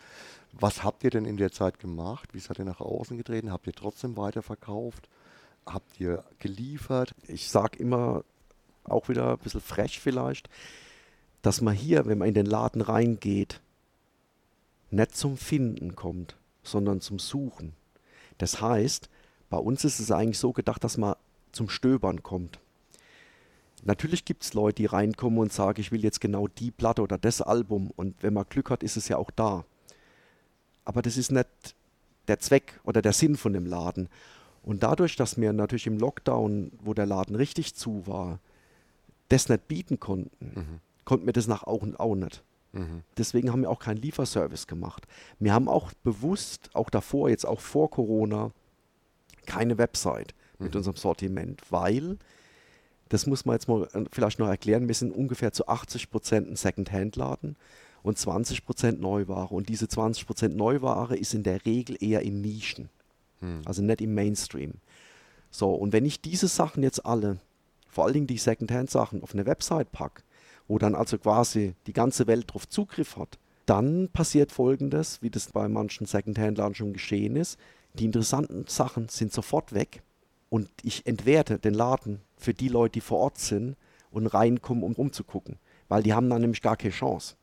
Was 0.54 0.84
habt 0.84 1.04
ihr 1.04 1.10
denn 1.10 1.26
in 1.26 1.38
der 1.38 1.52
Zeit 1.52 1.80
gemacht? 1.80 2.34
Wie 2.34 2.40
seid 2.40 2.60
ihr 2.60 2.66
nach 2.66 2.82
außen 2.82 3.18
getreten? 3.18 3.52
Habt 3.52 3.68
ihr 3.68 3.74
trotzdem 3.74 4.18
weiterverkauft? 4.18 5.10
Habt 5.66 6.00
ihr 6.00 6.24
geliefert? 6.40 7.14
Ich 7.28 7.50
sage 7.50 7.78
immer, 7.78 8.24
auch 8.84 9.10
wieder 9.10 9.32
ein 9.32 9.38
bisschen 9.38 9.62
frech 9.62 10.00
vielleicht, 10.00 10.50
dass 11.42 11.62
man 11.62 11.76
hier, 11.76 12.06
wenn 12.06 12.18
man 12.18 12.30
in 12.30 12.34
den 12.34 12.46
Laden 12.46 12.82
reingeht, 12.82 13.62
nicht 14.90 15.16
zum 15.16 15.38
Finden 15.38 15.96
kommt, 15.96 16.38
sondern 16.64 17.02
zum 17.02 17.20
Suchen. 17.20 17.74
Das 18.38 18.62
heißt, 18.62 19.10
bei 19.50 19.58
uns 19.58 19.84
ist 19.84 20.00
es 20.00 20.12
eigentlich 20.12 20.40
so 20.40 20.54
gedacht, 20.54 20.84
dass 20.84 20.98
man 20.98 21.16
zum 21.52 21.70
Stöbern 21.70 22.24
kommt. 22.24 22.60
Natürlich 23.84 24.26
gibt 24.26 24.44
es 24.44 24.54
Leute, 24.54 24.76
die 24.76 24.86
reinkommen 24.86 25.40
und 25.40 25.54
sagen, 25.54 25.80
ich 25.80 25.92
will 25.92 26.04
jetzt 26.04 26.20
genau 26.20 26.48
die 26.48 26.72
Platte 26.72 27.02
oder 27.02 27.18
das 27.18 27.42
Album. 27.42 27.92
Und 27.96 28.22
wenn 28.22 28.34
man 28.34 28.46
Glück 28.50 28.70
hat, 28.70 28.84
ist 28.84 28.98
es 28.98 29.08
ja 29.08 29.18
auch 29.18 29.32
da. 29.32 29.66
Aber 30.84 31.02
das 31.02 31.18
ist 31.18 31.32
nicht 31.32 31.48
der 32.28 32.40
Zweck 32.40 32.80
oder 32.84 33.02
der 33.02 33.14
Sinn 33.14 33.38
von 33.38 33.54
dem 33.54 33.66
Laden. 33.66 34.10
Und 34.64 34.84
dadurch, 34.84 35.16
dass 35.16 35.40
wir 35.40 35.54
natürlich 35.54 35.88
im 35.88 35.98
Lockdown, 35.98 36.72
wo 36.82 36.94
der 36.94 37.06
Laden 37.06 37.36
richtig 37.36 37.76
zu 37.76 38.06
war, 38.08 38.40
das 39.30 39.50
nicht 39.50 39.68
bieten 39.68 40.00
konnten, 40.00 40.52
mhm. 40.56 40.80
konnten 41.06 41.26
wir 41.26 41.34
das 41.34 41.48
nach 41.48 41.64
auch 41.64 41.82
und 41.82 42.00
auch 42.00 42.16
nicht. 42.16 42.44
Mhm. 42.74 43.04
Deswegen 43.18 43.52
haben 43.52 43.62
wir 43.62 43.70
auch 43.70 43.80
keinen 43.80 43.98
Lieferservice 43.98 44.68
gemacht. 44.68 45.08
Wir 45.40 45.54
haben 45.54 45.70
auch 45.70 45.94
bewusst, 46.04 46.70
auch 46.74 46.90
davor, 46.90 47.30
jetzt 47.30 47.46
auch 47.46 47.62
vor 47.62 47.90
Corona, 47.90 48.52
keine 49.46 49.78
Website 49.78 50.34
mhm. 50.60 50.66
mit 50.66 50.76
unserem 50.76 50.98
Sortiment, 50.98 51.62
weil, 51.70 52.18
das 53.10 53.26
muss 53.26 53.46
man 53.46 53.56
jetzt 53.56 53.68
mal 53.68 53.88
äh, 53.94 54.06
vielleicht 54.12 54.40
noch 54.40 54.48
erklären, 54.48 54.88
wir 54.88 54.96
sind 54.96 55.12
ungefähr 55.12 55.52
zu 55.52 55.68
80 55.68 56.10
Prozent 56.10 56.50
ein 56.50 56.56
Second-Hand-Laden 56.56 57.56
und 58.04 58.18
20 58.18 58.66
Prozent 58.66 59.02
Neuware. 59.02 59.54
Und 59.54 59.70
diese 59.70 59.88
20 59.88 60.26
Prozent 60.26 60.56
Neuware 60.56 61.18
ist 61.18 61.34
in 61.34 61.44
der 61.44 61.66
Regel 61.66 61.98
eher 62.00 62.22
in 62.22 62.42
Nischen, 62.42 62.90
mhm. 63.42 63.62
also 63.66 63.82
nicht 63.82 64.02
im 64.02 64.14
Mainstream. 64.14 64.74
So, 65.50 65.72
und 65.74 65.94
wenn 65.94 66.06
ich 66.06 66.22
diese 66.22 66.48
Sachen 66.48 66.84
jetzt 66.84 67.06
alle, 67.06 67.40
vor 67.90 68.06
allen 68.06 68.14
Dingen 68.14 68.28
die 68.28 68.38
Second-Hand-Sachen, 68.38 69.24
auf 69.24 69.34
eine 69.34 69.46
Website 69.46 69.92
packe, 69.92 70.24
wo 70.68 70.78
dann 70.78 70.96
also 70.96 71.18
quasi 71.18 71.76
die 71.88 71.94
ganze 71.94 72.28
Welt 72.28 72.50
darauf 72.50 72.68
Zugriff 72.68 73.16
hat, 73.16 73.40
dann 73.66 74.10
passiert 74.10 74.52
Folgendes, 74.52 75.22
wie 75.22 75.30
das 75.30 75.52
bei 75.52 75.68
manchen 75.68 76.06
Second-Hand-Laden 76.06 76.76
schon 76.76 76.94
geschehen 76.94 77.36
ist. 77.36 77.58
Die 77.94 78.06
interessanten 78.06 78.66
Sachen 78.68 79.10
sind 79.10 79.34
sofort 79.34 79.74
weg 79.74 80.02
und 80.50 80.70
ich 80.84 81.06
entwerte 81.06 81.60
den 81.60 81.74
Laden 81.74 82.22
für 82.38 82.54
die 82.54 82.70
Leute, 82.70 82.94
die 82.94 83.02
vor 83.02 83.20
Ort 83.20 83.38
sind 83.38 83.76
und 84.12 84.28
reinkommen, 84.28 84.84
um 84.84 84.94
rumzugucken, 84.94 85.58
weil 85.90 86.04
die 86.04 86.14
haben 86.14 86.30
dann 86.30 86.42
nämlich 86.42 86.62
gar 86.62 86.78
keine 86.78 86.94
Chance. 86.94 87.36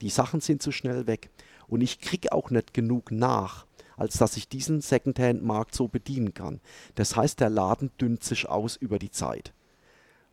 Die 0.00 0.10
Sachen 0.10 0.40
sind 0.40 0.62
zu 0.62 0.70
schnell 0.70 1.06
weg 1.06 1.30
und 1.66 1.80
ich 1.80 2.00
kriege 2.00 2.32
auch 2.32 2.50
nicht 2.50 2.72
genug 2.72 3.10
nach, 3.10 3.66
als 3.96 4.16
dass 4.16 4.36
ich 4.36 4.48
diesen 4.48 4.80
Secondhand-Markt 4.80 5.74
so 5.74 5.88
bedienen 5.88 6.34
kann. 6.34 6.60
Das 6.94 7.16
heißt, 7.16 7.40
der 7.40 7.50
Laden 7.50 7.90
dünnt 8.00 8.22
sich 8.22 8.48
aus 8.48 8.76
über 8.76 8.98
die 8.98 9.10
Zeit 9.10 9.52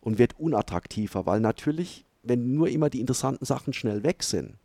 und 0.01 0.19
wird 0.19 0.39
unattraktiver, 0.39 1.25
weil 1.25 1.39
natürlich, 1.39 2.05
wenn 2.21 2.53
nur 2.53 2.69
immer 2.69 2.91
die 2.91 3.01
interessanten 3.01 3.45
Sachen 3.45 3.73
schnell 3.73 4.03
weg 4.03 4.21
sind, 4.21 4.57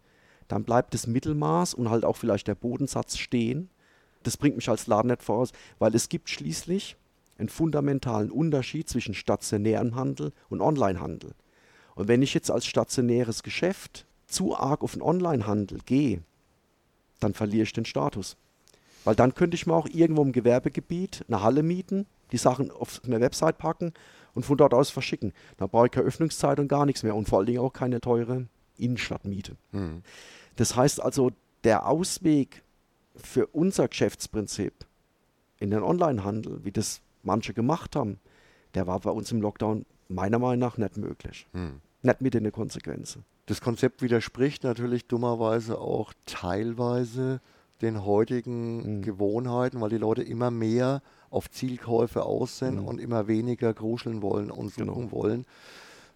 dann 0.48 0.64
bleibt 0.64 0.92
das 0.92 1.06
Mittelmaß 1.06 1.74
und 1.74 1.88
halt 1.88 2.04
auch 2.04 2.16
vielleicht 2.16 2.48
der 2.48 2.54
Bodensatz 2.54 3.16
stehen. 3.16 3.70
Das 4.22 4.36
bringt 4.36 4.56
mich 4.56 4.68
als 4.68 4.86
Laden 4.86 5.08
nicht 5.08 5.22
voraus, 5.22 5.52
weil 5.78 5.94
es 5.94 6.08
gibt 6.08 6.28
schließlich 6.28 6.96
einen 7.38 7.48
fundamentalen 7.48 8.30
Unterschied 8.30 8.88
zwischen 8.88 9.14
stationärem 9.14 9.94
Handel 9.94 10.32
und 10.48 10.60
Onlinehandel. 10.60 11.32
Und 11.94 12.08
wenn 12.08 12.22
ich 12.22 12.34
jetzt 12.34 12.50
als 12.50 12.66
stationäres 12.66 13.42
Geschäft 13.42 14.06
zu 14.26 14.56
arg 14.56 14.82
auf 14.82 14.92
den 14.92 15.02
Onlinehandel 15.02 15.78
gehe, 15.86 16.22
dann 17.18 17.34
verliere 17.34 17.64
ich 17.64 17.72
den 17.72 17.84
Status. 17.84 18.36
Weil 19.04 19.14
dann 19.14 19.34
könnte 19.34 19.54
ich 19.54 19.66
mir 19.66 19.74
auch 19.74 19.88
irgendwo 19.88 20.22
im 20.22 20.32
Gewerbegebiet 20.32 21.24
eine 21.28 21.42
Halle 21.42 21.62
mieten, 21.62 22.06
die 22.32 22.36
Sachen 22.36 22.70
auf 22.70 23.00
eine 23.04 23.20
Website 23.20 23.58
packen 23.58 23.92
und 24.34 24.44
von 24.44 24.56
dort 24.56 24.74
aus 24.74 24.90
verschicken. 24.90 25.32
Da 25.56 25.66
brauche 25.66 25.86
ich 25.86 25.92
keine 25.92 26.06
Öffnungszeit 26.06 26.60
und 26.60 26.68
gar 26.68 26.86
nichts 26.86 27.02
mehr 27.02 27.14
und 27.14 27.28
vor 27.28 27.38
allen 27.38 27.46
Dingen 27.46 27.60
auch 27.60 27.72
keine 27.72 28.00
teure 28.00 28.46
Innenstadtmiete. 28.76 29.56
Mhm. 29.72 30.02
Das 30.56 30.76
heißt 30.76 31.00
also, 31.00 31.32
der 31.64 31.86
Ausweg 31.86 32.62
für 33.16 33.46
unser 33.48 33.88
Geschäftsprinzip 33.88 34.86
in 35.58 35.70
den 35.70 35.82
Onlinehandel, 35.82 36.64
wie 36.64 36.72
das 36.72 37.02
manche 37.22 37.52
gemacht 37.52 37.96
haben, 37.96 38.18
der 38.74 38.86
war 38.86 39.00
bei 39.00 39.10
uns 39.10 39.30
im 39.32 39.40
Lockdown 39.40 39.84
meiner 40.08 40.38
Meinung 40.38 40.58
nach 40.58 40.78
nicht 40.78 40.96
möglich. 40.96 41.46
Mhm. 41.52 41.80
Nicht 42.02 42.20
mit 42.20 42.34
den 42.34 42.50
Konsequenzen. 42.50 43.24
Das 43.46 43.60
Konzept 43.60 44.00
widerspricht 44.00 44.64
natürlich 44.64 45.06
dummerweise 45.06 45.78
auch 45.78 46.12
teilweise 46.24 47.40
den 47.82 48.04
heutigen 48.04 48.98
mhm. 48.98 49.02
Gewohnheiten, 49.02 49.80
weil 49.80 49.90
die 49.90 49.98
Leute 49.98 50.22
immer 50.22 50.50
mehr 50.50 51.02
auf 51.30 51.50
Zielkäufe 51.50 52.24
aus 52.24 52.58
sind 52.58 52.80
mhm. 52.80 52.86
und 52.86 53.00
immer 53.00 53.26
weniger 53.28 53.72
gruscheln 53.72 54.22
wollen 54.22 54.50
und 54.50 54.72
suchen 54.72 54.86
genau. 54.86 55.12
wollen. 55.12 55.46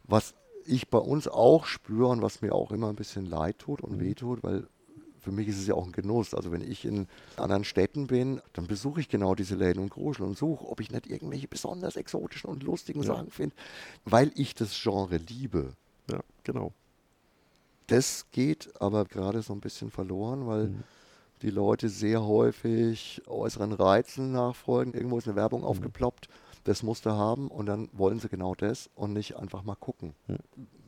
Was 0.04 0.34
ich 0.66 0.88
bei 0.88 0.98
uns 0.98 1.28
auch 1.28 1.66
spüre 1.66 2.08
und 2.08 2.22
was 2.22 2.40
mir 2.40 2.54
auch 2.54 2.70
immer 2.70 2.88
ein 2.88 2.96
bisschen 2.96 3.26
leid 3.26 3.58
tut 3.58 3.80
und 3.80 3.96
mhm. 3.96 4.00
weh 4.00 4.14
tut, 4.14 4.42
weil 4.42 4.66
für 5.24 5.32
mich 5.32 5.48
ist 5.48 5.58
es 5.58 5.66
ja 5.66 5.74
auch 5.74 5.86
ein 5.86 5.92
Genuss. 5.92 6.34
Also 6.34 6.52
wenn 6.52 6.60
ich 6.60 6.84
in 6.84 7.08
anderen 7.36 7.64
Städten 7.64 8.06
bin, 8.06 8.40
dann 8.52 8.66
besuche 8.66 9.00
ich 9.00 9.08
genau 9.08 9.34
diese 9.34 9.54
Läden 9.54 9.82
und 9.82 9.90
gruschel 9.90 10.24
und 10.24 10.36
suche, 10.36 10.66
ob 10.66 10.80
ich 10.80 10.90
nicht 10.90 11.08
irgendwelche 11.08 11.48
besonders 11.48 11.96
exotischen 11.96 12.50
und 12.50 12.62
lustigen 12.62 13.02
ja. 13.02 13.06
Sachen 13.06 13.30
finde, 13.30 13.56
weil 14.04 14.30
ich 14.34 14.54
das 14.54 14.78
Genre 14.80 15.16
liebe. 15.16 15.72
Ja, 16.10 16.20
genau. 16.42 16.72
Das 17.86 18.26
geht 18.30 18.80
aber 18.80 19.04
gerade 19.04 19.42
so 19.42 19.52
ein 19.52 19.60
bisschen 19.60 19.90
verloren, 19.90 20.46
weil 20.46 20.68
mhm 20.68 20.84
die 21.44 21.50
Leute 21.50 21.90
sehr 21.90 22.24
häufig 22.24 23.20
äußeren 23.26 23.72
Reizen 23.72 24.32
nachfolgen. 24.32 24.94
Irgendwo 24.94 25.18
ist 25.18 25.28
eine 25.28 25.36
Werbung 25.36 25.60
mhm. 25.60 25.66
aufgeploppt, 25.66 26.28
das 26.64 26.82
musst 26.82 27.04
du 27.04 27.10
haben 27.10 27.48
und 27.48 27.66
dann 27.66 27.90
wollen 27.92 28.18
sie 28.18 28.28
genau 28.28 28.54
das 28.54 28.88
und 28.94 29.12
nicht 29.12 29.36
einfach 29.36 29.62
mal 29.62 29.74
gucken. 29.74 30.14
Mhm. 30.26 30.38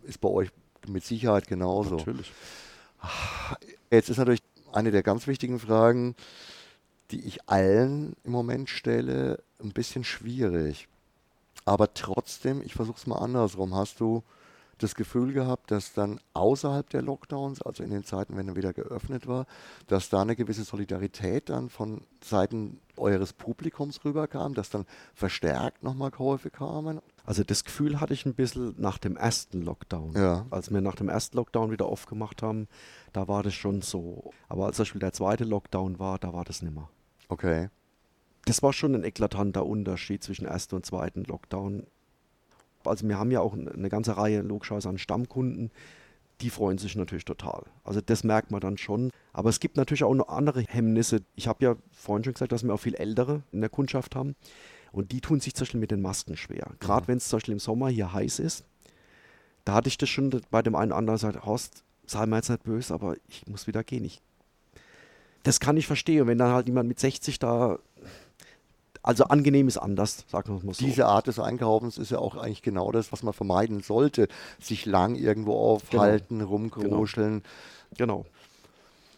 Ist 0.05 0.21
bei 0.21 0.29
euch 0.29 0.49
mit 0.89 1.05
Sicherheit 1.05 1.47
genauso. 1.47 1.97
Natürlich. 1.97 2.33
Jetzt 3.91 4.09
ist 4.09 4.19
natürlich 4.19 4.43
eine 4.73 4.91
der 4.91 5.03
ganz 5.03 5.27
wichtigen 5.27 5.59
Fragen, 5.59 6.15
die 7.11 7.21
ich 7.21 7.49
allen 7.49 8.17
im 8.25 8.33
Moment 8.33 8.69
stelle, 8.69 9.43
ein 9.63 9.73
bisschen 9.73 10.05
schwierig. 10.05 10.89
Aber 11.65 11.95
trotzdem, 11.95 12.63
ich 12.63 12.75
versuche 12.75 12.99
es 12.99 13.07
mal 13.07 13.19
andersrum. 13.19 13.75
Hast 13.75 14.01
du 14.01 14.23
das 14.79 14.95
Gefühl 14.95 15.33
gehabt, 15.33 15.71
dass 15.71 15.95
dann 15.95 16.21
außerhalb 16.35 16.89
der 16.91 17.03
Lockdowns, 17.03 17.63
also 17.63 17.83
in 17.83 17.91
den 17.91 18.05
Zeiten, 18.05 18.37
wenn 18.37 18.49
er 18.49 18.57
wieder 18.57 18.73
geöffnet 18.73 19.27
war, 19.27 19.47
dass 19.87 20.11
da 20.11 20.21
eine 20.21 20.37
gewisse 20.37 20.65
Solidarität 20.65 21.49
dann 21.49 21.71
von 21.71 22.03
Seiten 22.23 22.79
eures 22.97 23.33
Publikums 23.33 24.05
rüberkam, 24.05 24.55
dass 24.55 24.69
dann 24.69 24.85
verstärkt 25.15 25.83
nochmal 25.83 26.11
Käufe 26.11 26.51
kamen? 26.51 27.01
Also 27.27 27.45
das 27.45 27.65
Gefühl 27.65 28.01
hatte 28.01 28.15
ich 28.15 28.25
ein 28.25 28.35
bisschen 28.35 28.75
nach 28.79 28.99
dem 28.99 29.17
ersten 29.17 29.61
Lockdown. 29.61 30.13
Ja. 30.15 30.47
Als 30.51 30.73
wir 30.73 30.81
nach 30.81 30.95
dem 30.95 31.09
ersten 31.09 31.37
Lockdown 31.37 31.71
wieder 31.71 31.87
aufgemacht 31.87 32.43
haben, 32.43 32.69
da 33.13 33.29
war 33.29 33.43
das 33.43 33.55
schon 33.55 33.83
so. 33.83 34.31
Aber 34.49 34.67
als 34.67 34.77
zum 34.77 34.85
Beispiel 34.85 35.01
der 35.01 35.13
zweite 35.13 35.45
Lockdown 35.45 35.99
war, 35.99 36.19
da 36.19 36.33
war 36.33 36.45
das 36.45 36.63
nicht 36.63 36.75
mehr. 36.75 36.89
Okay. 37.29 37.69
Das 38.45 38.63
war 38.63 38.73
schon 38.73 38.95
ein 38.95 39.05
eklatanter 39.05 39.67
Unterschied 39.67 40.23
zwischen 40.23 40.47
ersten 40.47 40.77
und 40.77 40.87
zweiten 40.87 41.25
Lockdown 41.25 41.83
also 42.87 43.09
wir 43.09 43.19
haben 43.19 43.31
ja 43.31 43.41
auch 43.41 43.55
eine 43.55 43.89
ganze 43.89 44.17
Reihe 44.17 44.43
logischerweise 44.43 44.89
an 44.89 44.99
Stammkunden, 44.99 45.71
die 46.41 46.51
freuen 46.51 46.79
sich 46.79 46.97
natürlich 46.97 47.25
total. 47.25 47.65
Also 47.83 48.01
das 48.01 48.23
merkt 48.23 48.51
man 48.51 48.61
dann 48.61 48.77
schon. 48.77 49.11
Aber 49.33 49.49
es 49.49 49.59
gibt 49.59 49.77
natürlich 49.77 50.05
auch 50.05 50.15
noch 50.15 50.29
andere 50.29 50.63
Hemmnisse. 50.63 51.23
Ich 51.35 51.49
habe 51.49 51.65
ja 51.65 51.77
vorhin 51.93 52.25
schon 52.25 52.35
gesagt, 52.35 52.53
dass 52.53 52.63
wir 52.63 52.75
auch 52.75 52.81
viel 52.81 52.95
Ältere 52.95 53.43
in 53.53 53.61
der 53.61 53.71
Kundschaft 53.71 54.15
haben. 54.15 54.37
Und 54.97 55.13
die 55.13 55.21
tun 55.21 55.41
sich 55.41 55.55
zum 55.55 55.67
Beispiel 55.67 55.81
mit 55.81 55.91
den 55.91 56.01
Masken 56.01 56.39
schwer. 56.39 56.71
Gerade 56.81 57.03
mhm. 57.03 57.09
wenn 57.09 57.19
es 57.19 57.29
zum 57.29 57.37
Beispiel 57.37 57.53
im 57.53 57.61
Sommer 57.61 57.91
hier 57.91 58.15
heiß 58.15 58.39
ist. 58.39 58.65
Da 59.67 59.75
hatte 59.75 59.89
ich 59.89 59.99
das 59.99 60.09
schon 60.09 60.41
bei 60.51 60.63
dem 60.63 60.75
einen 60.75 60.91
oder 60.91 60.99
anderen 60.99 61.19
gesagt, 61.19 61.45
Horst, 61.45 61.83
sei 62.07 62.25
mir 62.25 62.37
jetzt 62.37 62.49
nicht 62.49 62.63
böse, 62.63 62.95
aber 62.95 63.15
ich 63.29 63.47
muss 63.47 63.67
wieder 63.67 63.85
gehen. 63.85 64.05
Ich, 64.05 64.23
das 65.43 65.61
kann 65.61 65.77
ich 65.77 65.87
verstehen. 65.87 66.27
wenn 66.27 66.39
dann 66.39 66.53
halt 66.53 66.67
jemand 66.67 66.89
mit 66.89 66.99
60 66.99 67.39
da 67.39 67.79
also 69.03 69.25
angenehm 69.25 69.69
ist 69.69 69.77
anders, 69.77 70.25
sagen 70.29 70.57
wir 70.57 70.65
mal 70.65 70.75
so. 70.75 70.85
Diese 70.85 71.07
Art 71.07 71.27
des 71.27 71.39
Einkaufens 71.39 71.99
ist 71.99 72.11
ja 72.11 72.19
auch 72.19 72.35
eigentlich 72.35 72.63
genau 72.63 72.91
das, 72.91 73.13
was 73.13 73.23
man 73.23 73.35
vermeiden 73.35 73.83
sollte. 73.83 74.29
Sich 74.61 74.87
lang 74.87 75.15
irgendwo 75.15 75.59
aufhalten, 75.59 76.39
genau. 76.39 76.51
rumkruscheln. 76.51 77.43
Genau. 77.97 78.25
genau. 78.25 78.27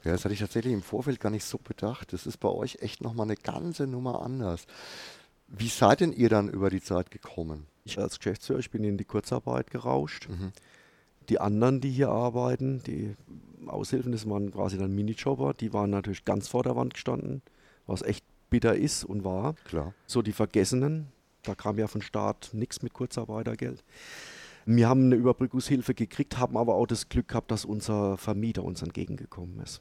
Ja, 0.05 0.13
das 0.13 0.25
hatte 0.25 0.35
ich 0.35 0.41
tatsächlich 0.41 0.75
im 0.75 0.83
Vorfeld 0.83 1.21
gar 1.21 1.31
nicht 1.31 1.45
so 1.45 1.59
bedacht. 1.59 2.13
Das 2.13 2.27
ist 2.27 2.39
bei 2.39 2.49
euch 2.49 2.79
echt 2.81 3.01
nochmal 3.01 3.27
eine 3.27 3.37
ganze 3.37 3.87
Nummer 3.87 4.23
anders. 4.23 4.67
Wie 5.49 5.69
seid 5.69 6.01
denn 6.01 6.13
ihr 6.13 6.29
dann 6.29 6.49
über 6.49 6.71
die 6.71 6.83
Zeit 6.83 7.11
gekommen? 7.11 7.67
Ich 7.85 7.99
als 7.99 8.19
Geschäftsführer, 8.19 8.59
ich 8.59 8.71
bin 8.71 8.85
in 8.85 8.99
die 8.99 9.05
Kurzarbeit 9.05 9.71
gerauscht. 9.71 10.29
Mhm. 10.29 10.53
Die 11.29 11.41
anderen, 11.41 11.81
die 11.81 11.91
hier 11.91 12.11
arbeiten, 12.11 12.83
die 12.87 13.17
Aushilfen, 13.67 14.13
das 14.13 14.29
waren 14.29 14.53
quasi 14.53 14.79
dann 14.79 14.95
Minijobber, 14.95 15.55
die 15.55 15.73
waren 15.73 15.91
natürlich 15.91 16.25
ganz 16.25 16.49
vor 16.49 16.63
der 16.63 16.77
Wand 16.77 16.95
gestanden, 16.95 17.43
was 17.87 18.03
echt 18.03 18.25
bitter 18.51 18.77
ist 18.77 19.05
und 19.05 19.25
war. 19.25 19.55
Klar. 19.65 19.95
So 20.07 20.23
die 20.23 20.33
Vergessenen, 20.33 21.09
da 21.43 21.55
kam 21.55 21.79
ja 21.79 21.87
von 21.87 22.03
Staat 22.03 22.51
nichts 22.53 22.83
mit 22.83 22.93
Kurzarbeitergeld. 22.93 23.83
Wir 24.67 24.89
haben 24.89 25.05
eine 25.05 25.15
Überbrückungshilfe 25.15 25.95
gekriegt, 25.95 26.39
haben 26.39 26.57
aber 26.59 26.75
auch 26.75 26.87
das 26.87 27.09
Glück 27.09 27.29
gehabt, 27.29 27.51
dass 27.51 27.65
unser 27.65 28.19
Vermieter 28.19 28.65
uns 28.65 28.83
entgegengekommen 28.83 29.61
ist. 29.61 29.81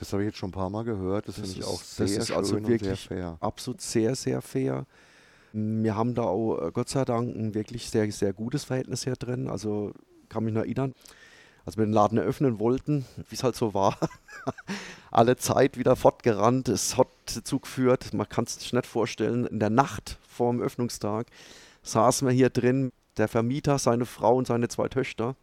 Das 0.00 0.14
habe 0.14 0.22
ich 0.22 0.28
jetzt 0.28 0.38
schon 0.38 0.48
ein 0.48 0.52
paar 0.52 0.70
Mal 0.70 0.82
gehört. 0.82 1.28
Das, 1.28 1.36
das 1.36 1.44
finde 1.44 1.60
ich 1.60 1.66
auch 1.66 1.82
sehr 1.82 2.06
das 2.06 2.16
ist 2.16 2.30
also 2.32 2.66
wirklich 2.66 3.06
fair. 3.06 3.36
Absolut 3.40 3.82
sehr, 3.82 4.16
sehr 4.16 4.40
fair. 4.40 4.86
Wir 5.52 5.94
haben 5.94 6.14
da 6.14 6.22
auch 6.22 6.58
äh, 6.58 6.70
Gott 6.72 6.88
sei 6.88 7.04
Dank 7.04 7.36
ein 7.36 7.54
wirklich 7.54 7.90
sehr, 7.90 8.10
sehr 8.10 8.32
gutes 8.32 8.64
Verhältnis 8.64 9.04
hier 9.04 9.16
drin. 9.16 9.48
Also 9.48 9.92
kann 10.30 10.44
mich 10.44 10.54
noch 10.54 10.62
erinnern, 10.62 10.94
als 11.66 11.76
wir 11.76 11.84
den 11.84 11.92
Laden 11.92 12.16
eröffnen 12.16 12.58
wollten, 12.58 13.04
wie 13.28 13.34
es 13.34 13.42
halt 13.42 13.56
so 13.56 13.74
war, 13.74 13.98
alle 15.10 15.36
Zeit 15.36 15.76
wieder 15.76 15.96
fortgerannt, 15.96 16.68
es 16.68 16.96
hat 16.96 17.08
zugeführt, 17.44 18.14
man 18.14 18.28
kann 18.28 18.44
es 18.44 18.54
sich 18.54 18.72
nicht 18.72 18.86
vorstellen, 18.86 19.44
in 19.46 19.60
der 19.60 19.70
Nacht 19.70 20.18
vor 20.26 20.50
dem 20.50 20.62
Öffnungstag 20.62 21.26
saßen 21.82 22.26
wir 22.26 22.32
hier 22.32 22.48
drin, 22.48 22.92
der 23.18 23.28
Vermieter, 23.28 23.78
seine 23.78 24.06
Frau 24.06 24.36
und 24.36 24.46
seine 24.46 24.68
zwei 24.68 24.88
Töchter 24.88 25.36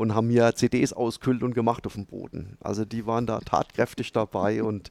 und 0.00 0.14
haben 0.14 0.30
hier 0.30 0.54
CDs 0.54 0.94
auskühlt 0.94 1.42
und 1.42 1.54
gemacht 1.54 1.86
auf 1.86 1.92
dem 1.92 2.06
Boden. 2.06 2.56
Also 2.60 2.86
die 2.86 3.04
waren 3.04 3.26
da 3.26 3.38
tatkräftig 3.40 4.12
dabei 4.12 4.62
und 4.62 4.90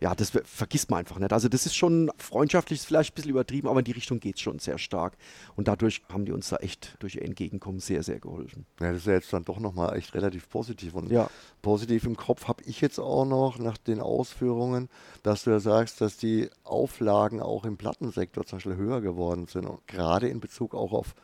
ja, 0.00 0.14
das 0.14 0.30
vergisst 0.44 0.92
man 0.92 1.00
einfach 1.00 1.18
nicht. 1.18 1.32
Also 1.32 1.48
das 1.48 1.66
ist 1.66 1.74
schon 1.74 2.08
freundschaftlich, 2.18 2.78
ist 2.78 2.86
vielleicht 2.86 3.10
ein 3.10 3.14
bisschen 3.16 3.32
übertrieben, 3.32 3.66
aber 3.66 3.80
in 3.80 3.84
die 3.84 3.90
Richtung 3.90 4.20
geht 4.20 4.36
es 4.36 4.40
schon 4.40 4.60
sehr 4.60 4.78
stark. 4.78 5.16
Und 5.56 5.66
dadurch 5.66 6.02
haben 6.08 6.24
die 6.24 6.30
uns 6.30 6.50
da 6.50 6.58
echt 6.58 6.94
durch 7.00 7.16
ihr 7.16 7.22
Entgegenkommen 7.22 7.80
sehr, 7.80 8.04
sehr 8.04 8.20
geholfen. 8.20 8.64
Ja, 8.80 8.92
das 8.92 8.98
ist 8.98 9.06
ja 9.08 9.14
jetzt 9.14 9.32
dann 9.32 9.44
doch 9.44 9.58
nochmal 9.58 9.96
echt 9.96 10.14
relativ 10.14 10.48
positiv. 10.48 10.94
Und 10.94 11.10
ja. 11.10 11.28
positiv 11.60 12.04
im 12.04 12.16
Kopf 12.16 12.46
habe 12.46 12.62
ich 12.62 12.80
jetzt 12.80 13.00
auch 13.00 13.24
noch 13.24 13.58
nach 13.58 13.76
den 13.76 13.98
Ausführungen, 13.98 14.88
dass 15.24 15.42
du 15.42 15.50
ja 15.50 15.58
sagst, 15.58 16.00
dass 16.00 16.16
die 16.16 16.48
Auflagen 16.62 17.42
auch 17.42 17.64
im 17.64 17.76
Plattensektor 17.76 18.46
zum 18.46 18.58
Beispiel 18.58 18.76
höher 18.76 19.00
geworden 19.00 19.48
sind. 19.48 19.66
Und 19.66 19.84
gerade 19.88 20.28
in 20.28 20.38
Bezug 20.38 20.76
auch 20.76 20.92
auf 20.92 21.16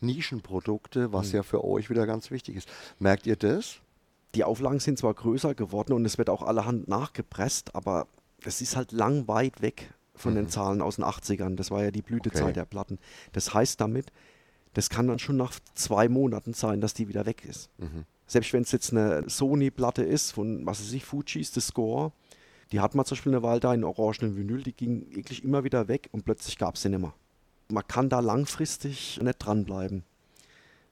Nischenprodukte, 0.00 1.12
was 1.12 1.28
mhm. 1.28 1.36
ja 1.36 1.42
für 1.42 1.64
euch 1.64 1.90
wieder 1.90 2.06
ganz 2.06 2.30
wichtig 2.30 2.56
ist. 2.56 2.68
Merkt 2.98 3.26
ihr 3.26 3.36
das? 3.36 3.80
die 4.34 4.44
Auflagen 4.44 4.80
sind 4.80 4.98
zwar 4.98 5.14
größer 5.14 5.54
geworden 5.54 5.92
und 5.92 6.04
es 6.04 6.18
wird 6.18 6.30
auch 6.30 6.42
allerhand 6.42 6.88
nachgepresst, 6.88 7.74
aber 7.74 8.06
es 8.44 8.60
ist 8.60 8.76
halt 8.76 8.92
lang 8.92 9.26
weit 9.28 9.60
weg 9.60 9.92
von 10.14 10.32
mhm. 10.32 10.36
den 10.36 10.48
Zahlen 10.48 10.82
aus 10.82 10.96
den 10.96 11.04
80ern. 11.04 11.56
Das 11.56 11.70
war 11.70 11.82
ja 11.82 11.90
die 11.90 12.02
Blütezeit 12.02 12.42
okay. 12.42 12.52
der 12.52 12.64
Platten. 12.64 12.98
Das 13.32 13.52
heißt 13.52 13.80
damit, 13.80 14.12
das 14.74 14.88
kann 14.88 15.08
dann 15.08 15.18
schon 15.18 15.36
nach 15.36 15.52
zwei 15.74 16.08
Monaten 16.08 16.54
sein, 16.54 16.80
dass 16.80 16.94
die 16.94 17.08
wieder 17.08 17.26
weg 17.26 17.44
ist. 17.44 17.70
Mhm. 17.78 18.04
Selbst 18.26 18.52
wenn 18.52 18.62
es 18.62 18.70
jetzt 18.70 18.92
eine 18.92 19.28
Sony-Platte 19.28 20.04
ist, 20.04 20.32
von, 20.32 20.64
was 20.64 20.80
weiß 20.80 20.92
ich, 20.92 21.04
Fujis, 21.04 21.52
The 21.52 21.60
Score, 21.60 22.12
die 22.70 22.78
hat 22.78 22.94
man 22.94 23.04
zum 23.04 23.16
Beispiel 23.16 23.32
eine 23.32 23.42
Weile 23.42 23.58
da 23.58 23.74
in 23.74 23.82
orangenen 23.82 24.36
Vinyl, 24.36 24.62
die 24.62 24.72
ging 24.72 25.12
wirklich 25.12 25.42
immer 25.42 25.64
wieder 25.64 25.88
weg 25.88 26.08
und 26.12 26.24
plötzlich 26.24 26.56
gab 26.56 26.76
es 26.76 26.82
sie 26.82 26.88
nicht 26.88 27.00
mehr. 27.00 27.14
Man 27.70 27.86
kann 27.86 28.08
da 28.08 28.20
langfristig 28.20 29.20
nicht 29.22 29.38
dranbleiben 29.38 30.04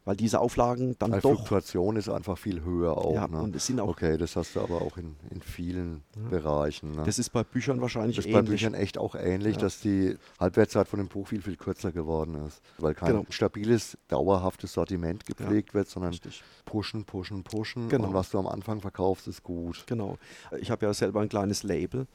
weil 0.08 0.16
diese 0.16 0.40
Auflagen 0.40 0.96
dann 0.98 1.12
weil 1.12 1.20
doch... 1.20 1.34
Fluktuation 1.34 1.96
ist 1.96 2.08
einfach 2.08 2.38
viel 2.38 2.64
höher 2.64 2.96
auch. 2.96 3.14
Ja, 3.14 3.28
ne? 3.28 3.42
und 3.42 3.54
es 3.54 3.66
sind 3.66 3.78
auch... 3.78 3.88
Okay, 3.88 4.16
das 4.16 4.36
hast 4.36 4.56
du 4.56 4.60
aber 4.60 4.80
auch 4.80 4.96
in, 4.96 5.16
in 5.28 5.42
vielen 5.42 6.02
ja. 6.16 6.30
Bereichen. 6.30 6.92
Ne? 6.92 7.02
Das 7.04 7.18
ist 7.18 7.28
bei 7.28 7.44
Büchern 7.44 7.82
wahrscheinlich 7.82 8.16
das 8.16 8.24
ist 8.24 8.30
ähnlich. 8.30 8.46
bei 8.46 8.50
Büchern 8.50 8.72
echt 8.72 8.96
auch 8.96 9.14
ähnlich, 9.14 9.56
ja. 9.56 9.60
dass 9.60 9.82
die 9.82 10.16
Halbwertszeit 10.40 10.88
von 10.88 10.98
dem 10.98 11.08
Buch 11.08 11.28
viel, 11.28 11.42
viel 11.42 11.56
kürzer 11.56 11.92
geworden 11.92 12.36
ist, 12.46 12.62
weil 12.78 12.94
kein 12.94 13.16
genau. 13.16 13.26
stabiles, 13.28 13.98
dauerhaftes 14.08 14.72
Sortiment 14.72 15.26
gepflegt 15.26 15.74
wird, 15.74 15.90
sondern 15.90 16.12
richtig. 16.12 16.42
pushen, 16.64 17.04
pushen, 17.04 17.44
pushen 17.44 17.90
genau. 17.90 18.06
und 18.06 18.14
was 18.14 18.30
du 18.30 18.38
am 18.38 18.46
Anfang 18.46 18.80
verkaufst, 18.80 19.28
ist 19.28 19.42
gut. 19.42 19.84
Genau. 19.86 20.16
Ich 20.58 20.70
habe 20.70 20.86
ja 20.86 20.94
selber 20.94 21.20
ein 21.20 21.28
kleines 21.28 21.64
Label 21.64 22.06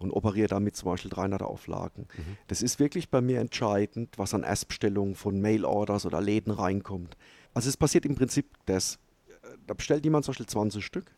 und 0.00 0.10
operiere 0.10 0.48
damit 0.48 0.74
zum 0.76 0.90
Beispiel 0.90 1.10
300 1.10 1.42
Auflagen. 1.42 2.08
Mhm. 2.16 2.36
Das 2.48 2.62
ist 2.62 2.80
wirklich 2.80 3.10
bei 3.10 3.20
mir 3.20 3.38
entscheidend, 3.38 4.18
was 4.18 4.34
an 4.34 4.42
Erstbestellungen 4.42 5.14
von 5.14 5.40
Mail-Orders 5.40 6.06
oder 6.06 6.20
Läden 6.20 6.52
reinkommt. 6.52 7.16
Also 7.54 7.68
es 7.68 7.76
passiert 7.76 8.04
im 8.06 8.16
Prinzip 8.16 8.46
das, 8.66 8.98
da 9.66 9.74
bestellt 9.74 10.04
jemand 10.04 10.24
zum 10.24 10.32
Beispiel 10.32 10.46
20 10.46 10.84
Stück, 10.84 11.12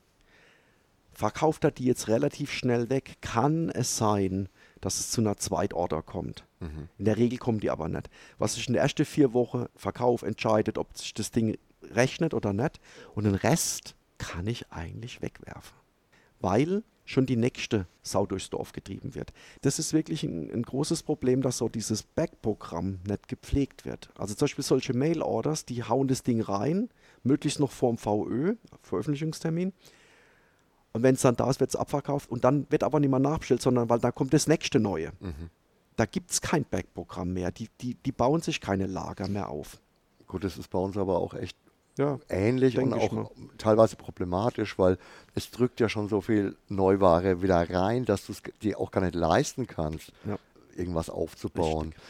verkauft 1.13 1.65
er 1.65 1.71
die 1.71 1.85
jetzt 1.85 2.09
relativ 2.09 2.53
schnell 2.53 2.91
weg, 2.91 3.19
kann 3.21 3.71
es 3.71 3.97
sein, 3.97 4.49
dass 4.81 4.99
es 4.99 5.11
zu 5.11 5.21
einer 5.21 5.37
Zweitorder 5.37 6.03
kommt. 6.03 6.45
Mhm. 6.61 6.89
In 6.99 7.05
der 7.05 7.17
Regel 7.17 7.39
kommen 7.39 7.61
die 7.61 7.71
aber 7.71 7.89
nicht. 7.89 8.11
Was 8.39 8.55
sich 8.55 8.67
in 8.67 8.73
der 8.73 8.83
ersten 8.83 9.05
vier 9.05 9.33
Wochen 9.33 9.67
Verkauf 9.77 10.23
entscheidet, 10.23 10.77
ob 10.77 10.97
sich 10.97 11.15
das 11.15 11.31
Ding 11.31 11.57
rechnet 11.83 12.35
oder 12.35 12.53
nicht. 12.53 12.81
Und 13.15 13.25
den 13.25 13.35
Rest 13.35 13.95
kann 14.19 14.47
ich 14.47 14.71
eigentlich 14.73 15.23
wegwerfen. 15.23 15.77
Weil 16.41 16.83
schon 17.05 17.27
die 17.27 17.37
nächste 17.37 17.87
Sau 18.03 18.27
durchs 18.27 18.51
Dorf 18.51 18.73
getrieben 18.73 19.15
wird. 19.15 19.33
Das 19.63 19.79
ist 19.79 19.93
wirklich 19.93 20.23
ein, 20.23 20.51
ein 20.51 20.63
großes 20.63 21.03
Problem, 21.03 21.43
dass 21.43 21.59
so 21.59 21.69
dieses 21.69 22.03
Backprogramm 22.03 23.01
nicht 23.07 23.29
gepflegt 23.29 23.85
wird. 23.85 24.11
Also 24.17 24.35
zum 24.35 24.47
Beispiel 24.47 24.65
solche 24.65 24.95
Mail-Orders, 24.95 25.65
die 25.65 25.83
hauen 25.83 26.09
das 26.09 26.23
Ding 26.23 26.41
rein, 26.41 26.89
möglichst 27.23 27.61
noch 27.61 27.71
vorm 27.71 27.99
VÖ, 27.99 28.55
Veröffentlichungstermin. 28.83 29.73
Und 30.93 31.03
wenn 31.03 31.15
es 31.15 31.23
dann 31.23 31.37
da 31.37 31.49
ist, 31.49 31.61
wird 31.61 31.71
es 31.71 31.77
abverkauft 31.77 32.31
und 32.31 32.45
dann 32.45 32.67
wird 32.71 32.85
aber 32.85 33.01
nicht 33.01 33.11
mehr 33.11 33.19
nachbestellt, 33.19 33.63
sondern 33.63 33.89
weil 33.89 33.99
da 33.99 34.13
kommt 34.13 34.35
das 34.35 34.47
nächste 34.47 34.79
Neue. 34.79 35.13
Mhm. 35.21 35.51
Da 35.97 36.07
gibt 36.07 36.31
es 36.31 36.41
kein 36.41 36.65
Backprogramm 36.65 37.33
mehr. 37.33 37.51
Die, 37.51 37.69
die, 37.81 37.95
die 37.95 38.13
bauen 38.13 38.41
sich 38.41 38.61
keine 38.61 38.87
Lager 38.87 39.29
mehr 39.29 39.49
auf. 39.49 39.81
Gut, 40.27 40.45
das 40.45 40.57
ist 40.57 40.69
bei 40.69 40.79
uns 40.79 40.97
aber 40.97 41.19
auch 41.19 41.35
echt 41.35 41.57
ja, 41.99 42.19
ähnlich 42.29 42.79
und 42.79 42.95
auch 42.95 43.31
teilweise 43.59 43.97
problematisch, 43.97 44.79
weil 44.79 44.99
es 45.35 45.51
drückt 45.51 45.81
ja 45.81 45.89
schon 45.89 46.09
so 46.09 46.21
viel 46.21 46.57
Neuware 46.69 47.43
wieder 47.43 47.69
rein, 47.69 48.05
dass 48.05 48.27
du 48.27 48.33
es 48.33 48.43
dir 48.63 48.81
auch 48.81 48.91
gar 48.91 49.03
nicht 49.03 49.15
leisten 49.15 49.67
kannst, 49.67 50.13
ja. 50.25 50.39
irgendwas 50.75 51.11
aufzubauen. 51.11 51.89
Richtig. 51.89 52.03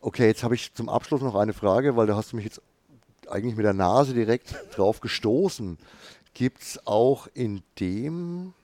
Okay, 0.00 0.26
jetzt 0.26 0.42
habe 0.44 0.54
ich 0.54 0.72
zum 0.74 0.88
Abschluss 0.88 1.22
noch 1.22 1.34
eine 1.34 1.52
Frage, 1.52 1.96
weil 1.96 2.06
da 2.06 2.16
hast 2.16 2.32
du 2.32 2.36
mich 2.36 2.44
jetzt 2.44 2.62
eigentlich 3.28 3.56
mit 3.56 3.64
der 3.64 3.74
Nase 3.74 4.14
direkt 4.14 4.54
drauf 4.76 5.00
gestoßen. 5.00 5.78
Gibt 6.32 6.62
es 6.62 6.86
auch 6.86 7.26
in 7.34 7.62
dem 7.80 8.54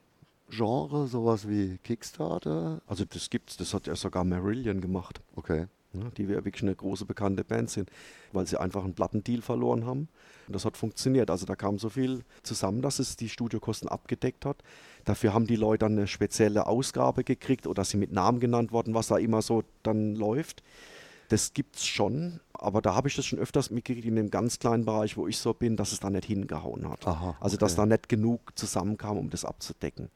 Genre 0.48 1.08
sowas 1.08 1.48
wie 1.48 1.78
Kickstarter? 1.78 2.80
Also 2.86 3.04
das 3.04 3.30
gibt's, 3.30 3.56
das 3.56 3.74
hat 3.74 3.86
ja 3.88 3.96
sogar 3.96 4.24
Marillion 4.24 4.80
gemacht. 4.80 5.20
Okay. 5.34 5.66
Ja, 6.00 6.10
die 6.16 6.22
ja 6.24 6.44
wirklich 6.44 6.62
eine 6.62 6.74
große 6.74 7.04
bekannte 7.04 7.44
Band 7.44 7.70
sind, 7.70 7.90
weil 8.32 8.46
sie 8.46 8.58
einfach 8.58 8.84
einen 8.84 8.94
Plattendeal 8.94 9.42
verloren 9.42 9.86
haben. 9.86 10.08
Und 10.46 10.54
das 10.54 10.64
hat 10.64 10.76
funktioniert. 10.76 11.30
Also 11.30 11.46
da 11.46 11.56
kam 11.56 11.78
so 11.78 11.88
viel 11.88 12.22
zusammen, 12.42 12.82
dass 12.82 12.98
es 12.98 13.16
die 13.16 13.28
Studiokosten 13.28 13.88
abgedeckt 13.88 14.44
hat. 14.44 14.62
Dafür 15.04 15.34
haben 15.34 15.46
die 15.46 15.56
Leute 15.56 15.80
dann 15.80 15.92
eine 15.92 16.06
spezielle 16.06 16.66
Ausgabe 16.66 17.24
gekriegt 17.24 17.66
oder 17.66 17.84
sie 17.84 17.96
mit 17.96 18.12
Namen 18.12 18.40
genannt 18.40 18.72
worden, 18.72 18.94
was 18.94 19.08
da 19.08 19.16
immer 19.18 19.42
so 19.42 19.64
dann 19.82 20.14
läuft. 20.14 20.62
Das 21.28 21.54
gibt 21.54 21.76
es 21.76 21.86
schon, 21.86 22.40
aber 22.52 22.80
da 22.80 22.94
habe 22.94 23.08
ich 23.08 23.16
das 23.16 23.26
schon 23.26 23.38
öfters 23.38 23.70
mitgekriegt 23.70 24.06
in 24.06 24.14
dem 24.14 24.30
ganz 24.30 24.60
kleinen 24.60 24.84
Bereich, 24.84 25.16
wo 25.16 25.26
ich 25.26 25.38
so 25.38 25.54
bin, 25.54 25.76
dass 25.76 25.92
es 25.92 25.98
da 25.98 26.08
nicht 26.08 26.24
hingehauen 26.24 26.88
hat. 26.88 27.06
Aha, 27.06 27.30
okay. 27.30 27.38
Also 27.40 27.56
dass 27.56 27.74
da 27.74 27.84
nicht 27.84 28.08
genug 28.08 28.56
zusammenkam, 28.56 29.18
um 29.18 29.30
das 29.30 29.44
abzudecken. 29.44 30.10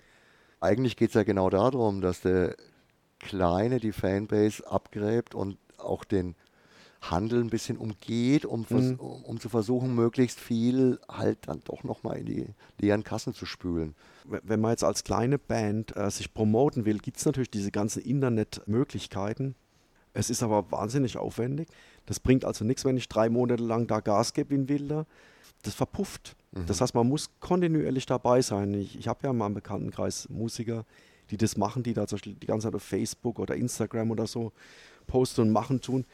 Eigentlich 0.60 0.96
geht 0.96 1.08
es 1.08 1.14
ja 1.14 1.24
genau 1.24 1.50
darum, 1.50 2.00
dass 2.00 2.20
der 2.20 2.54
Kleine 3.18 3.80
die 3.80 3.92
Fanbase 3.92 4.66
abgräbt 4.66 5.34
und 5.34 5.58
auch 5.80 6.04
den 6.04 6.34
Handel 7.00 7.42
ein 7.42 7.50
bisschen 7.50 7.78
umgeht, 7.78 8.44
um, 8.44 8.66
mhm. 8.68 8.96
um, 8.98 9.24
um, 9.24 9.40
zu 9.40 9.48
versuchen, 9.48 9.94
möglichst 9.94 10.38
viel 10.38 10.98
halt 11.08 11.38
dann 11.46 11.62
doch 11.64 11.82
nochmal 11.82 12.18
in 12.18 12.26
die 12.26 12.46
leeren 12.78 13.04
Kassen 13.04 13.32
zu 13.32 13.46
spülen. 13.46 13.94
Wenn 14.24 14.60
man 14.60 14.72
jetzt 14.72 14.84
als 14.84 15.02
kleine 15.02 15.38
Band 15.38 15.96
äh, 15.96 16.10
sich 16.10 16.34
promoten 16.34 16.84
will, 16.84 16.98
gibt 16.98 17.16
es 17.16 17.24
natürlich 17.24 17.50
diese 17.50 17.70
ganzen 17.70 18.02
Internetmöglichkeiten. 18.02 19.54
Es 20.12 20.28
ist 20.28 20.42
aber 20.42 20.70
wahnsinnig 20.70 21.16
aufwendig. 21.16 21.68
Das 22.04 22.20
bringt 22.20 22.44
also 22.44 22.64
nichts, 22.64 22.84
wenn 22.84 22.96
ich 22.96 23.08
drei 23.08 23.30
Monate 23.30 23.62
lang 23.62 23.86
da 23.86 24.00
Gas 24.00 24.34
gebe 24.34 24.54
in 24.54 24.68
Wilder. 24.68 25.06
Das 25.62 25.74
verpufft. 25.74 26.36
Mhm. 26.52 26.66
Das 26.66 26.80
heißt, 26.80 26.94
man 26.94 27.08
muss 27.08 27.30
kontinuierlich 27.40 28.06
dabei 28.06 28.42
sein. 28.42 28.74
Ich, 28.74 28.98
ich 28.98 29.08
habe 29.08 29.26
ja 29.26 29.32
mal 29.32 29.46
im 29.46 29.54
Bekanntenkreis 29.54 30.28
Musiker, 30.28 30.84
die 31.30 31.36
das 31.36 31.56
machen, 31.56 31.82
die 31.82 31.94
da 31.94 32.06
zum 32.06 32.16
Beispiel 32.16 32.34
die 32.34 32.46
ganze 32.46 32.66
Zeit 32.66 32.74
auf 32.74 32.82
Facebook 32.82 33.38
oder 33.38 33.54
Instagram 33.54 34.10
oder 34.10 34.26
so 34.26 34.52
posten 35.06 35.42
und 35.42 35.50
machen 35.50 35.80
tun 35.80 36.04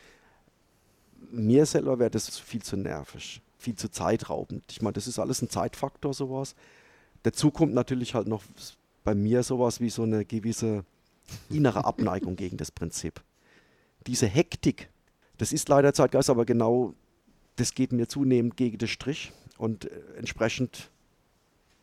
mir 1.31 1.66
selber 1.66 1.98
wäre 1.98 2.11
das 2.11 2.38
viel 2.38 2.62
zu 2.62 2.76
nervig, 2.76 3.42
viel 3.59 3.76
zu 3.76 3.90
zeitraubend. 3.90 4.64
Ich 4.70 4.83
meine, 4.83 4.94
das 4.94 5.07
ist 5.07 5.18
alles 5.18 5.42
ein 5.42 5.50
Zeitfaktor, 5.50 6.14
sowas. 6.14 6.55
Dazu 7.22 7.50
kommt 7.50 7.74
natürlich 7.74 8.14
halt 8.14 8.29
noch 8.29 8.42
bei 9.05 9.14
mir 9.14 9.42
sowas 9.42 9.81
wie 9.81 9.90
so 9.90 10.02
eine 10.02 10.24
gewisse 10.24 10.85
innere 11.50 11.85
Abneigung 11.85 12.37
gegen 12.37 12.57
das 12.57 12.70
Prinzip. 12.70 13.22
Diese 14.07 14.26
Hektik, 14.26 14.88
das 15.38 15.52
ist 15.52 15.68
leider 15.68 15.92
Zeitgeist, 15.92 16.31
aber 16.31 16.44
genau 16.44 16.94
das 17.57 17.74
geht 17.74 17.92
mir 17.92 18.07
zunehmend 18.07 18.57
gegen 18.57 18.79
den 18.79 18.88
Strich 18.88 19.33
und 19.59 19.87
äh, 19.87 20.00
entsprechend 20.18 20.90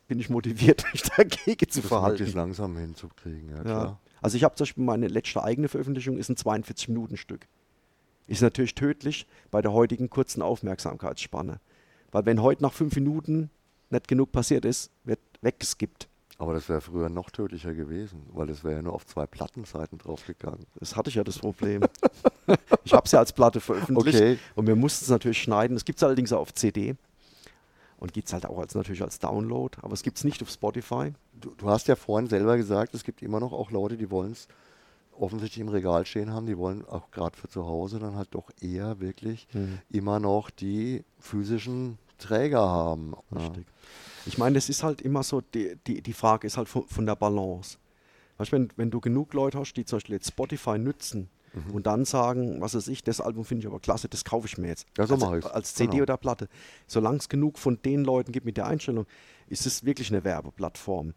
bin 0.08 0.20
ich 0.20 0.28
motiviert, 0.30 0.84
mich 0.92 1.02
dagegen 1.02 1.68
zu 1.68 1.80
das 1.80 1.88
verhalten. 1.88 2.24
Das 2.24 2.34
langsam 2.34 2.76
hinzukriegen, 2.76 3.50
ja, 3.50 3.64
ja. 3.64 4.00
Also 4.20 4.36
ich 4.36 4.44
habe 4.44 4.54
zum 4.54 4.64
Beispiel 4.64 4.84
meine 4.84 5.08
letzte 5.08 5.42
eigene 5.42 5.68
Veröffentlichung, 5.68 6.16
ist 6.16 6.30
ein 6.30 6.36
42-Minuten-Stück 6.36 7.46
ist 8.26 8.42
natürlich 8.42 8.74
tödlich 8.74 9.26
bei 9.50 9.62
der 9.62 9.72
heutigen 9.72 10.10
kurzen 10.10 10.42
Aufmerksamkeitsspanne. 10.42 11.60
Weil 12.10 12.26
wenn 12.26 12.42
heute 12.42 12.62
nach 12.62 12.72
fünf 12.72 12.94
Minuten 12.94 13.50
nicht 13.90 14.08
genug 14.08 14.32
passiert 14.32 14.64
ist, 14.64 14.90
wird 15.04 15.20
weggeskippt. 15.42 16.08
Aber 16.38 16.54
das 16.54 16.68
wäre 16.68 16.80
früher 16.80 17.08
noch 17.08 17.30
tödlicher 17.30 17.74
gewesen, 17.74 18.22
weil 18.32 18.50
es 18.50 18.64
wäre 18.64 18.76
ja 18.76 18.82
nur 18.82 18.92
auf 18.92 19.06
zwei 19.06 19.24
Plattenseiten 19.26 19.98
draufgegangen. 19.98 20.66
Das 20.80 20.96
hatte 20.96 21.08
ich 21.08 21.16
ja 21.16 21.22
das 21.22 21.38
Problem. 21.38 21.82
ich 22.84 22.92
habe 22.92 23.04
es 23.04 23.12
ja 23.12 23.20
als 23.20 23.32
Platte 23.32 23.60
veröffentlicht 23.60 24.18
okay. 24.18 24.38
und 24.56 24.66
wir 24.66 24.74
mussten 24.74 25.04
es 25.04 25.10
natürlich 25.10 25.40
schneiden. 25.40 25.76
Es 25.76 25.84
gibt 25.84 25.98
es 25.98 26.02
allerdings 26.02 26.32
auch 26.32 26.40
auf 26.40 26.52
CD 26.52 26.96
und 28.04 28.12
gibt 28.12 28.28
es 28.28 28.34
halt 28.34 28.44
auch 28.44 28.58
als, 28.58 28.74
natürlich 28.74 29.00
als 29.00 29.18
Download, 29.18 29.78
aber 29.80 29.94
es 29.94 30.02
gibt 30.02 30.18
es 30.18 30.24
nicht 30.24 30.42
auf 30.42 30.50
Spotify. 30.50 31.14
Du, 31.40 31.54
du, 31.56 31.70
hast 31.70 31.88
ja 31.88 31.96
vorhin 31.96 32.28
selber 32.28 32.58
gesagt, 32.58 32.92
es 32.92 33.02
gibt 33.02 33.22
immer 33.22 33.40
noch 33.40 33.54
auch 33.54 33.70
Leute, 33.70 33.96
die 33.96 34.10
wollen 34.10 34.32
es 34.32 34.46
offensichtlich 35.18 35.62
im 35.62 35.70
Regal 35.70 36.04
stehen 36.04 36.30
haben, 36.30 36.44
die 36.44 36.58
wollen 36.58 36.84
auch 36.84 37.10
gerade 37.10 37.34
für 37.34 37.48
zu 37.48 37.64
Hause 37.64 38.00
dann 38.00 38.14
halt 38.14 38.28
doch 38.32 38.50
eher 38.60 39.00
wirklich 39.00 39.48
mhm. 39.54 39.78
immer 39.88 40.20
noch 40.20 40.50
die 40.50 41.02
physischen 41.18 41.96
Träger 42.18 42.60
haben. 42.60 43.14
Richtig. 43.34 43.64
Ja. 43.66 43.72
Ich 44.26 44.36
meine, 44.36 44.56
das 44.56 44.68
ist 44.68 44.82
halt 44.82 45.00
immer 45.00 45.22
so, 45.22 45.40
die, 45.40 45.78
die, 45.86 46.02
die 46.02 46.12
Frage 46.12 46.46
ist 46.46 46.58
halt 46.58 46.68
von, 46.68 46.86
von 46.86 47.06
der 47.06 47.16
Balance. 47.16 47.78
Weißt, 48.36 48.52
wenn, 48.52 48.68
wenn 48.76 48.90
du 48.90 49.00
genug 49.00 49.32
Leute 49.32 49.58
hast, 49.58 49.72
die 49.78 49.86
zum 49.86 49.96
Beispiel 49.96 50.16
jetzt 50.16 50.28
Spotify 50.28 50.76
nützen 50.76 51.30
mhm. 51.54 51.74
und 51.74 51.86
dann 51.86 52.04
sagen, 52.04 52.60
was 52.60 52.74
weiß 52.74 52.88
ich, 52.88 53.02
das 53.02 53.20
Album 53.20 53.44
finde 53.44 53.62
ich 53.62 53.66
aber 53.66 53.80
klasse, 53.80 54.08
das 54.08 54.24
kaufe 54.24 54.46
ich 54.46 54.58
mir 54.58 54.68
jetzt. 54.68 54.86
Ja, 54.98 55.06
so 55.06 55.14
als, 55.14 55.46
als 55.46 55.74
CD 55.74 55.92
genau. 55.92 56.02
oder 56.02 56.16
Platte. 56.16 56.48
Solange 56.86 57.18
es 57.18 57.28
genug 57.28 57.58
von 57.58 57.80
den 57.82 58.04
Leuten 58.04 58.32
gibt 58.32 58.46
mit 58.46 58.56
der 58.56 58.66
Einstellung, 58.66 59.06
ist 59.48 59.66
es 59.66 59.84
wirklich 59.84 60.10
eine 60.10 60.24
Werbeplattform. 60.24 61.14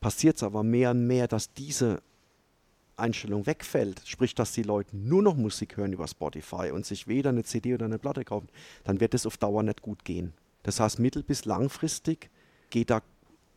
passiert 0.00 0.36
es 0.36 0.42
aber 0.42 0.62
mehr 0.62 0.90
und 0.90 1.06
mehr, 1.06 1.28
dass 1.28 1.52
diese 1.54 2.02
Einstellung 2.96 3.46
wegfällt, 3.46 4.02
sprich, 4.04 4.34
dass 4.34 4.52
die 4.52 4.62
Leute 4.62 4.96
nur 4.96 5.22
noch 5.22 5.34
Musik 5.36 5.76
hören 5.76 5.92
über 5.92 6.06
Spotify 6.06 6.70
und 6.72 6.86
sich 6.86 7.08
weder 7.08 7.30
eine 7.30 7.42
CD 7.42 7.74
oder 7.74 7.86
eine 7.86 7.98
Platte 7.98 8.24
kaufen, 8.24 8.48
dann 8.84 9.00
wird 9.00 9.14
es 9.14 9.26
auf 9.26 9.36
Dauer 9.38 9.62
nicht 9.62 9.82
gut 9.82 10.04
gehen. 10.04 10.32
Das 10.62 10.78
heißt, 10.78 10.98
mittel- 10.98 11.22
bis 11.22 11.44
langfristig 11.44 12.30
geht 12.70 12.90
da, 12.90 13.02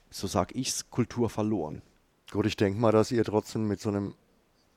so 0.10 0.28
sage 0.28 0.56
ich 0.56 0.70
es, 0.70 0.90
Kultur 0.90 1.30
verloren. 1.30 1.82
Gut, 2.32 2.46
ich 2.46 2.56
denke 2.56 2.80
mal, 2.80 2.92
dass 2.92 3.12
ihr 3.12 3.24
trotzdem 3.24 3.68
mit 3.68 3.80
so 3.80 3.90
einem 3.90 4.16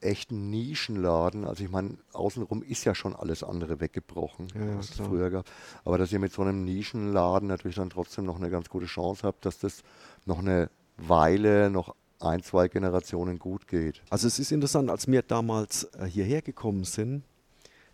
echten 0.01 0.51
Nischenladen, 0.51 1.45
also 1.45 1.65
ich 1.65 1.71
meine, 1.71 1.99
außenrum 2.13 2.63
ist 2.63 2.85
ja 2.85 2.95
schon 2.95 3.15
alles 3.17 3.43
andere 3.43 3.81
weggebrochen, 3.81 4.49
Ja, 4.55 4.77
was 4.79 4.91
es 4.91 4.95
klar. 4.97 5.09
früher 5.09 5.31
gab. 5.31 5.47
Aber 5.85 5.99
dass 5.99 6.13
ihr 6.13 6.19
mit 6.19 6.33
so 6.33 6.43
einem 6.43 6.65
Nischenladen 6.65 7.49
natürlich 7.49 7.77
dann 7.77 7.91
trotzdem 7.91 8.25
noch 8.25 8.37
eine 8.37 8.51
ganz 8.51 8.69
gute 8.69 8.87
Chance 8.87 9.27
habt, 9.27 9.45
dass 9.45 9.59
das 9.59 9.83
noch 10.25 10.39
eine 10.39 10.71
Weile, 10.97 11.71
noch 11.71 11.95
ein, 12.21 12.43
zwei 12.43 12.69
Generationen 12.69 13.39
gut 13.39 13.69
geht. 13.69 14.03
Also 14.11 14.27
es 14.27 14.39
ist 14.39 14.51
interessant, 14.53 14.91
als 14.91 15.07
wir 15.07 15.23
damals 15.23 15.85
äh, 15.95 16.07
hierher 16.07 16.43
gekommen 16.43 16.85
sind, 16.85 17.23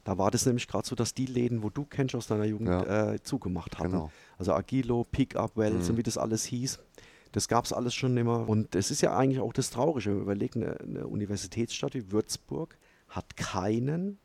da 0.05 0.19
war 0.19 0.31
das 0.31 0.45
nämlich 0.45 0.69
gerade 0.69 0.87
so, 0.87 0.95
dass 0.95 1.14
die 1.14 1.27
Läden, 1.27 1.62
wo 1.62 1.71
du 1.71 1.85
kennst 1.85 2.14
aus 2.14 2.27
deiner 2.27 2.45
Jugend, 2.45 2.69
Ja. 2.69 3.12
äh, 3.14 3.23
zugemacht 3.23 3.79
hatten. 3.79 3.90
Genau. 3.93 4.11
Also 4.38 4.53
Agilo, 4.53 5.05
Pickup, 5.11 5.57
Wells 5.57 5.85
Mhm. 5.85 5.90
und 5.93 5.97
wie 5.99 6.03
das 6.03 6.19
alles 6.19 6.45
hieß. 6.45 6.79
Das 7.35 7.49
gab 7.49 7.64
es 7.64 7.73
alles 7.73 7.94
schon 7.94 8.16
immer. 8.16 8.49
Und 8.49 8.77
es 8.77 8.92
ist 8.92 9.01
ja 9.01 9.16
eigentlich 9.16 9.40
auch 9.40 9.53
das 9.53 9.70
Traurige. 9.70 10.11
Wenn 10.11 10.14
man 10.18 10.23
überlegt, 10.23 10.55
eine, 10.57 10.79
eine 10.81 11.07
Universitätsstadt 11.09 11.94
wie 11.94 12.12
Würzburg 12.12 12.79
hat 13.09 13.37
keinen 13.37 14.18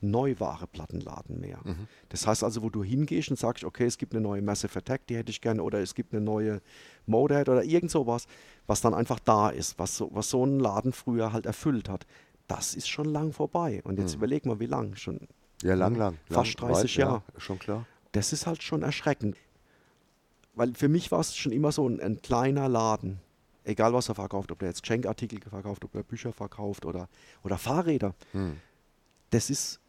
Neuware-Plattenladen 0.00 1.40
mehr. 1.40 1.60
Mhm. 1.64 1.86
Das 2.08 2.26
heißt 2.26 2.42
also, 2.44 2.62
wo 2.62 2.70
du 2.70 2.82
hingehst 2.82 3.30
und 3.30 3.38
sagst, 3.38 3.64
okay, 3.64 3.84
es 3.84 3.98
gibt 3.98 4.14
eine 4.14 4.20
neue 4.22 4.42
Massive 4.42 4.76
Attack, 4.78 5.06
die 5.06 5.16
hätte 5.16 5.30
ich 5.30 5.40
gerne, 5.40 5.62
oder 5.62 5.80
es 5.80 5.94
gibt 5.94 6.12
eine 6.12 6.20
neue 6.22 6.60
Motorhead 7.06 7.48
oder 7.48 7.62
irgend 7.64 7.90
sowas, 7.90 8.26
was 8.66 8.80
dann 8.80 8.94
einfach 8.94 9.20
da 9.20 9.50
ist, 9.50 9.78
was 9.78 9.96
so, 9.96 10.10
was 10.12 10.30
so 10.30 10.44
ein 10.44 10.58
Laden 10.58 10.92
früher 10.92 11.32
halt 11.32 11.46
erfüllt 11.46 11.88
hat. 11.88 12.06
Das 12.48 12.74
ist 12.74 12.88
schon 12.88 13.06
lang 13.06 13.32
vorbei. 13.32 13.80
Und 13.84 13.98
jetzt 13.98 14.12
Mhm. 14.14 14.18
überleg 14.18 14.46
mal, 14.46 14.58
wie 14.58 14.66
lang 14.66 14.96
schon. 14.96 15.20
Ja, 15.62 15.74
lang, 15.74 15.94
lang. 15.94 16.16
Fast 16.28 16.58
lang, 16.60 16.72
30 16.72 16.96
ja, 16.96 17.06
Jahre. 17.06 17.22
schon 17.36 17.58
klar. 17.58 17.86
Das 18.12 18.32
ist 18.32 18.46
halt 18.46 18.62
schon 18.62 18.82
erschreckend. 18.82 19.36
Weil 20.54 20.74
für 20.74 20.88
mich 20.88 21.10
war 21.12 21.20
es 21.20 21.36
schon 21.36 21.52
immer 21.52 21.72
so 21.72 21.88
ein, 21.88 22.00
ein 22.00 22.20
kleiner 22.22 22.68
Laden. 22.68 23.20
Egal 23.64 23.92
was 23.92 24.08
er 24.08 24.14
verkauft, 24.14 24.50
ob 24.50 24.62
er 24.62 24.68
jetzt 24.68 24.82
Geschenkartikel 24.82 25.40
verkauft, 25.40 25.84
ob 25.84 25.94
er 25.94 26.02
Bücher 26.02 26.32
verkauft 26.32 26.84
oder, 26.86 27.08
oder 27.44 27.58
Fahrräder. 27.58 28.14
Hm. 28.32 28.56
Das 29.30 29.50
ist 29.50 29.80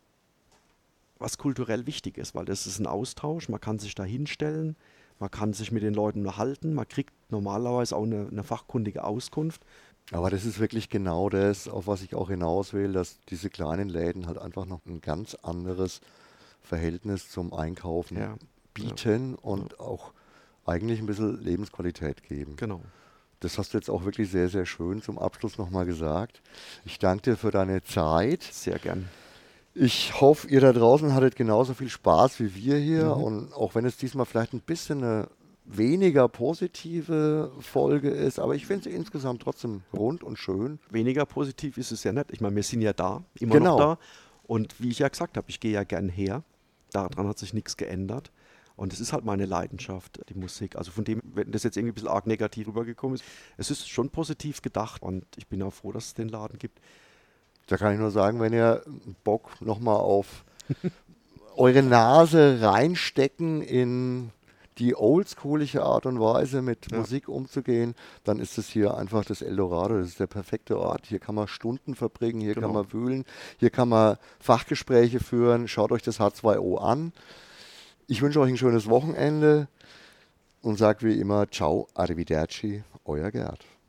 was 1.21 1.38
kulturell 1.38 1.86
wichtig 1.86 2.17
ist, 2.17 2.36
weil 2.36 2.45
das 2.45 2.65
ist 2.65 2.80
ein 2.80 2.88
Austausch, 2.88 3.47
man 3.47 3.62
kann 3.62 3.80
sich 3.80 3.95
da 3.95 4.04
hinstellen, 4.04 4.76
man 5.19 5.30
kann 5.30 5.54
sich 5.54 5.71
mit 5.71 5.84
den 5.84 5.93
Leuten 5.93 6.19
unterhalten, 6.19 6.74
man 6.74 6.88
kriegt 6.88 7.13
normalerweise 7.30 7.95
auch 7.95 8.04
eine, 8.04 8.28
eine 8.30 8.43
fachkundige 8.43 9.04
Auskunft. 9.04 9.62
Aber 10.12 10.30
das 10.30 10.45
ist 10.45 10.60
wirklich 10.60 10.89
genau 10.89 11.30
das, 11.30 11.67
auf 11.67 11.88
was 11.88 12.02
ich 12.02 12.15
auch 12.15 12.30
hinaus 12.30 12.74
will, 12.74 12.91
dass 12.91 13.19
diese 13.30 13.50
kleinen 13.50 13.88
Läden 13.88 14.26
halt 14.26 14.39
einfach 14.39 14.65
noch 14.65 14.84
ein 14.86 15.00
ganz 15.00 15.36
anderes 15.36 16.02
Verhältnis 16.62 17.30
zum 17.30 17.54
Einkaufen 17.54 18.17
Ja, 18.17 18.36
bieten 18.74 19.36
und 19.36 19.80
auch 19.80 20.12
eigentlich 20.71 20.99
ein 20.99 21.05
bisschen 21.05 21.41
Lebensqualität 21.43 22.23
geben. 22.23 22.55
Genau. 22.55 22.81
Das 23.39 23.57
hast 23.57 23.73
du 23.73 23.77
jetzt 23.77 23.89
auch 23.89 24.05
wirklich 24.05 24.29
sehr, 24.29 24.49
sehr 24.49 24.65
schön 24.65 25.01
zum 25.01 25.17
Abschluss 25.17 25.57
nochmal 25.57 25.86
gesagt. 25.86 26.41
Ich 26.86 26.99
danke 26.99 27.31
dir 27.31 27.38
für 27.38 27.51
deine 27.51 27.84
Zeit. 27.84 28.43
Sehr 28.43 28.77
gern. 28.77 29.10
Ich 29.73 30.19
hoffe, 30.19 30.47
ihr 30.47 30.62
da 30.62 30.73
draußen 30.73 31.13
hattet 31.13 31.36
genauso 31.36 31.73
viel 31.73 31.89
Spaß 31.89 32.39
wie 32.39 32.53
wir 32.55 32.77
hier. 32.77 33.15
Mhm. 33.15 33.23
Und 33.23 33.53
auch 33.53 33.73
wenn 33.73 33.86
es 33.86 33.97
diesmal 33.97 34.25
vielleicht 34.25 34.53
ein 34.53 34.60
bisschen 34.62 35.03
eine 35.03 35.27
weniger 35.65 36.27
positive 36.27 37.51
Folge 37.60 38.10
ist, 38.10 38.39
aber 38.39 38.55
ich 38.55 38.65
finde 38.65 38.89
sie 38.89 38.95
insgesamt 38.95 39.41
trotzdem 39.41 39.81
rund 39.93 40.23
und 40.23 40.38
schön. 40.38 40.79
Weniger 40.89 41.25
positiv 41.25 41.77
ist 41.77 41.91
es 41.91 42.03
ja 42.03 42.12
nicht. 42.12 42.31
Ich 42.31 42.41
meine, 42.41 42.55
wir 42.55 42.63
sind 42.63 42.81
ja 42.81 42.93
da, 42.93 43.23
immer 43.39 43.55
Genau. 43.55 43.77
noch 43.77 43.95
da. 43.95 43.99
Und 44.43 44.79
wie 44.81 44.89
ich 44.89 44.99
ja 44.99 45.07
gesagt 45.07 45.38
habe, 45.38 45.49
ich 45.49 45.60
gehe 45.60 45.71
ja 45.71 45.84
gern 45.84 46.10
her. 46.10 46.43
Daran 46.91 47.27
hat 47.27 47.39
sich 47.39 47.53
nichts 47.53 47.77
geändert. 47.77 48.31
Und 48.82 48.94
es 48.94 49.00
ist 49.00 49.13
halt 49.13 49.24
meine 49.26 49.46
Leidenschaft, 49.46 50.22
die 50.30 50.34
Musik. 50.34 50.76
Also 50.76 50.89
von 50.89 51.04
dem, 51.04 51.22
wenn 51.36 51.52
das 51.52 51.62
jetzt 51.62 51.78
irgendwie 51.78 51.91
ein 51.91 51.94
bisschen 51.94 52.10
arg 52.10 52.26
negativ 52.26 52.67
rübergekommen 52.67 53.13
ist, 53.13 53.24
es 53.58 53.70
ist 53.70 53.88
schon 53.88 54.10
positiv 54.10 54.63
gedacht 54.63 55.04
und 55.04 55.24
ich 55.38 55.46
bin 55.46 55.62
auch 55.62 55.70
froh, 55.72 55.91
dass 55.91 56.08
es 56.08 56.13
den 56.15 56.30
Laden 56.30 56.58
gibt. 56.58 56.80
Da 57.67 57.78
kann 57.78 57.94
ich 57.94 58.00
nur 58.00 58.10
sagen, 58.10 58.39
wenn 58.39 58.54
ihr 58.54 58.82
Bock 59.24 59.52
nochmal 59.62 59.98
auf 59.98 60.44
eure 61.56 61.84
Nase 61.84 62.58
reinstecken 62.62 63.62
in 63.62 64.32
die 64.80 64.96
oldschoolige 64.96 65.84
Art 65.84 66.08
und 66.08 66.20
Weise 66.20 66.63
mit 66.63 66.91
Ja. 66.91 66.98
Musik 66.98 67.28
umzugehen, 67.30 67.94
dann 68.24 68.39
ist 68.39 68.58
es 68.58 68.67
hier 68.67 68.98
einfach 68.98 69.24
das 69.24 69.44
Eldorado. 69.44 70.00
Das 70.00 70.08
ist 70.08 70.20
der 70.20 70.26
perfekte 70.26 70.80
Ort. 70.80 71.06
Hier 71.06 71.20
kann 71.20 71.36
man 71.36 71.48
Stunden 71.48 71.94
verbringen, 71.94 72.41
hier 72.41 72.56
kann 72.56 72.63
Genau. 72.63 72.74
man 72.82 72.91
wühlen, 72.91 73.26
hier 73.60 73.70
kann 73.70 73.89
man 73.89 74.17
Fachgespräche 74.39 75.20
führen. 75.20 75.67
Schaut 75.67 75.91
euch 75.91 76.02
das 76.02 76.20
H2O 76.20 76.80
an. 76.80 77.13
Ich 78.12 78.21
wünsche 78.21 78.41
euch 78.41 78.50
ein 78.50 78.58
schönes 78.58 78.89
Wochenende 78.89 79.69
und 80.62 80.78
sage 80.78 81.08
wie 81.08 81.17
immer, 81.17 81.50
ciao, 81.50 81.88
arrivederci, 81.93 82.84
euer 83.06 83.32
Gerd. 83.32 83.63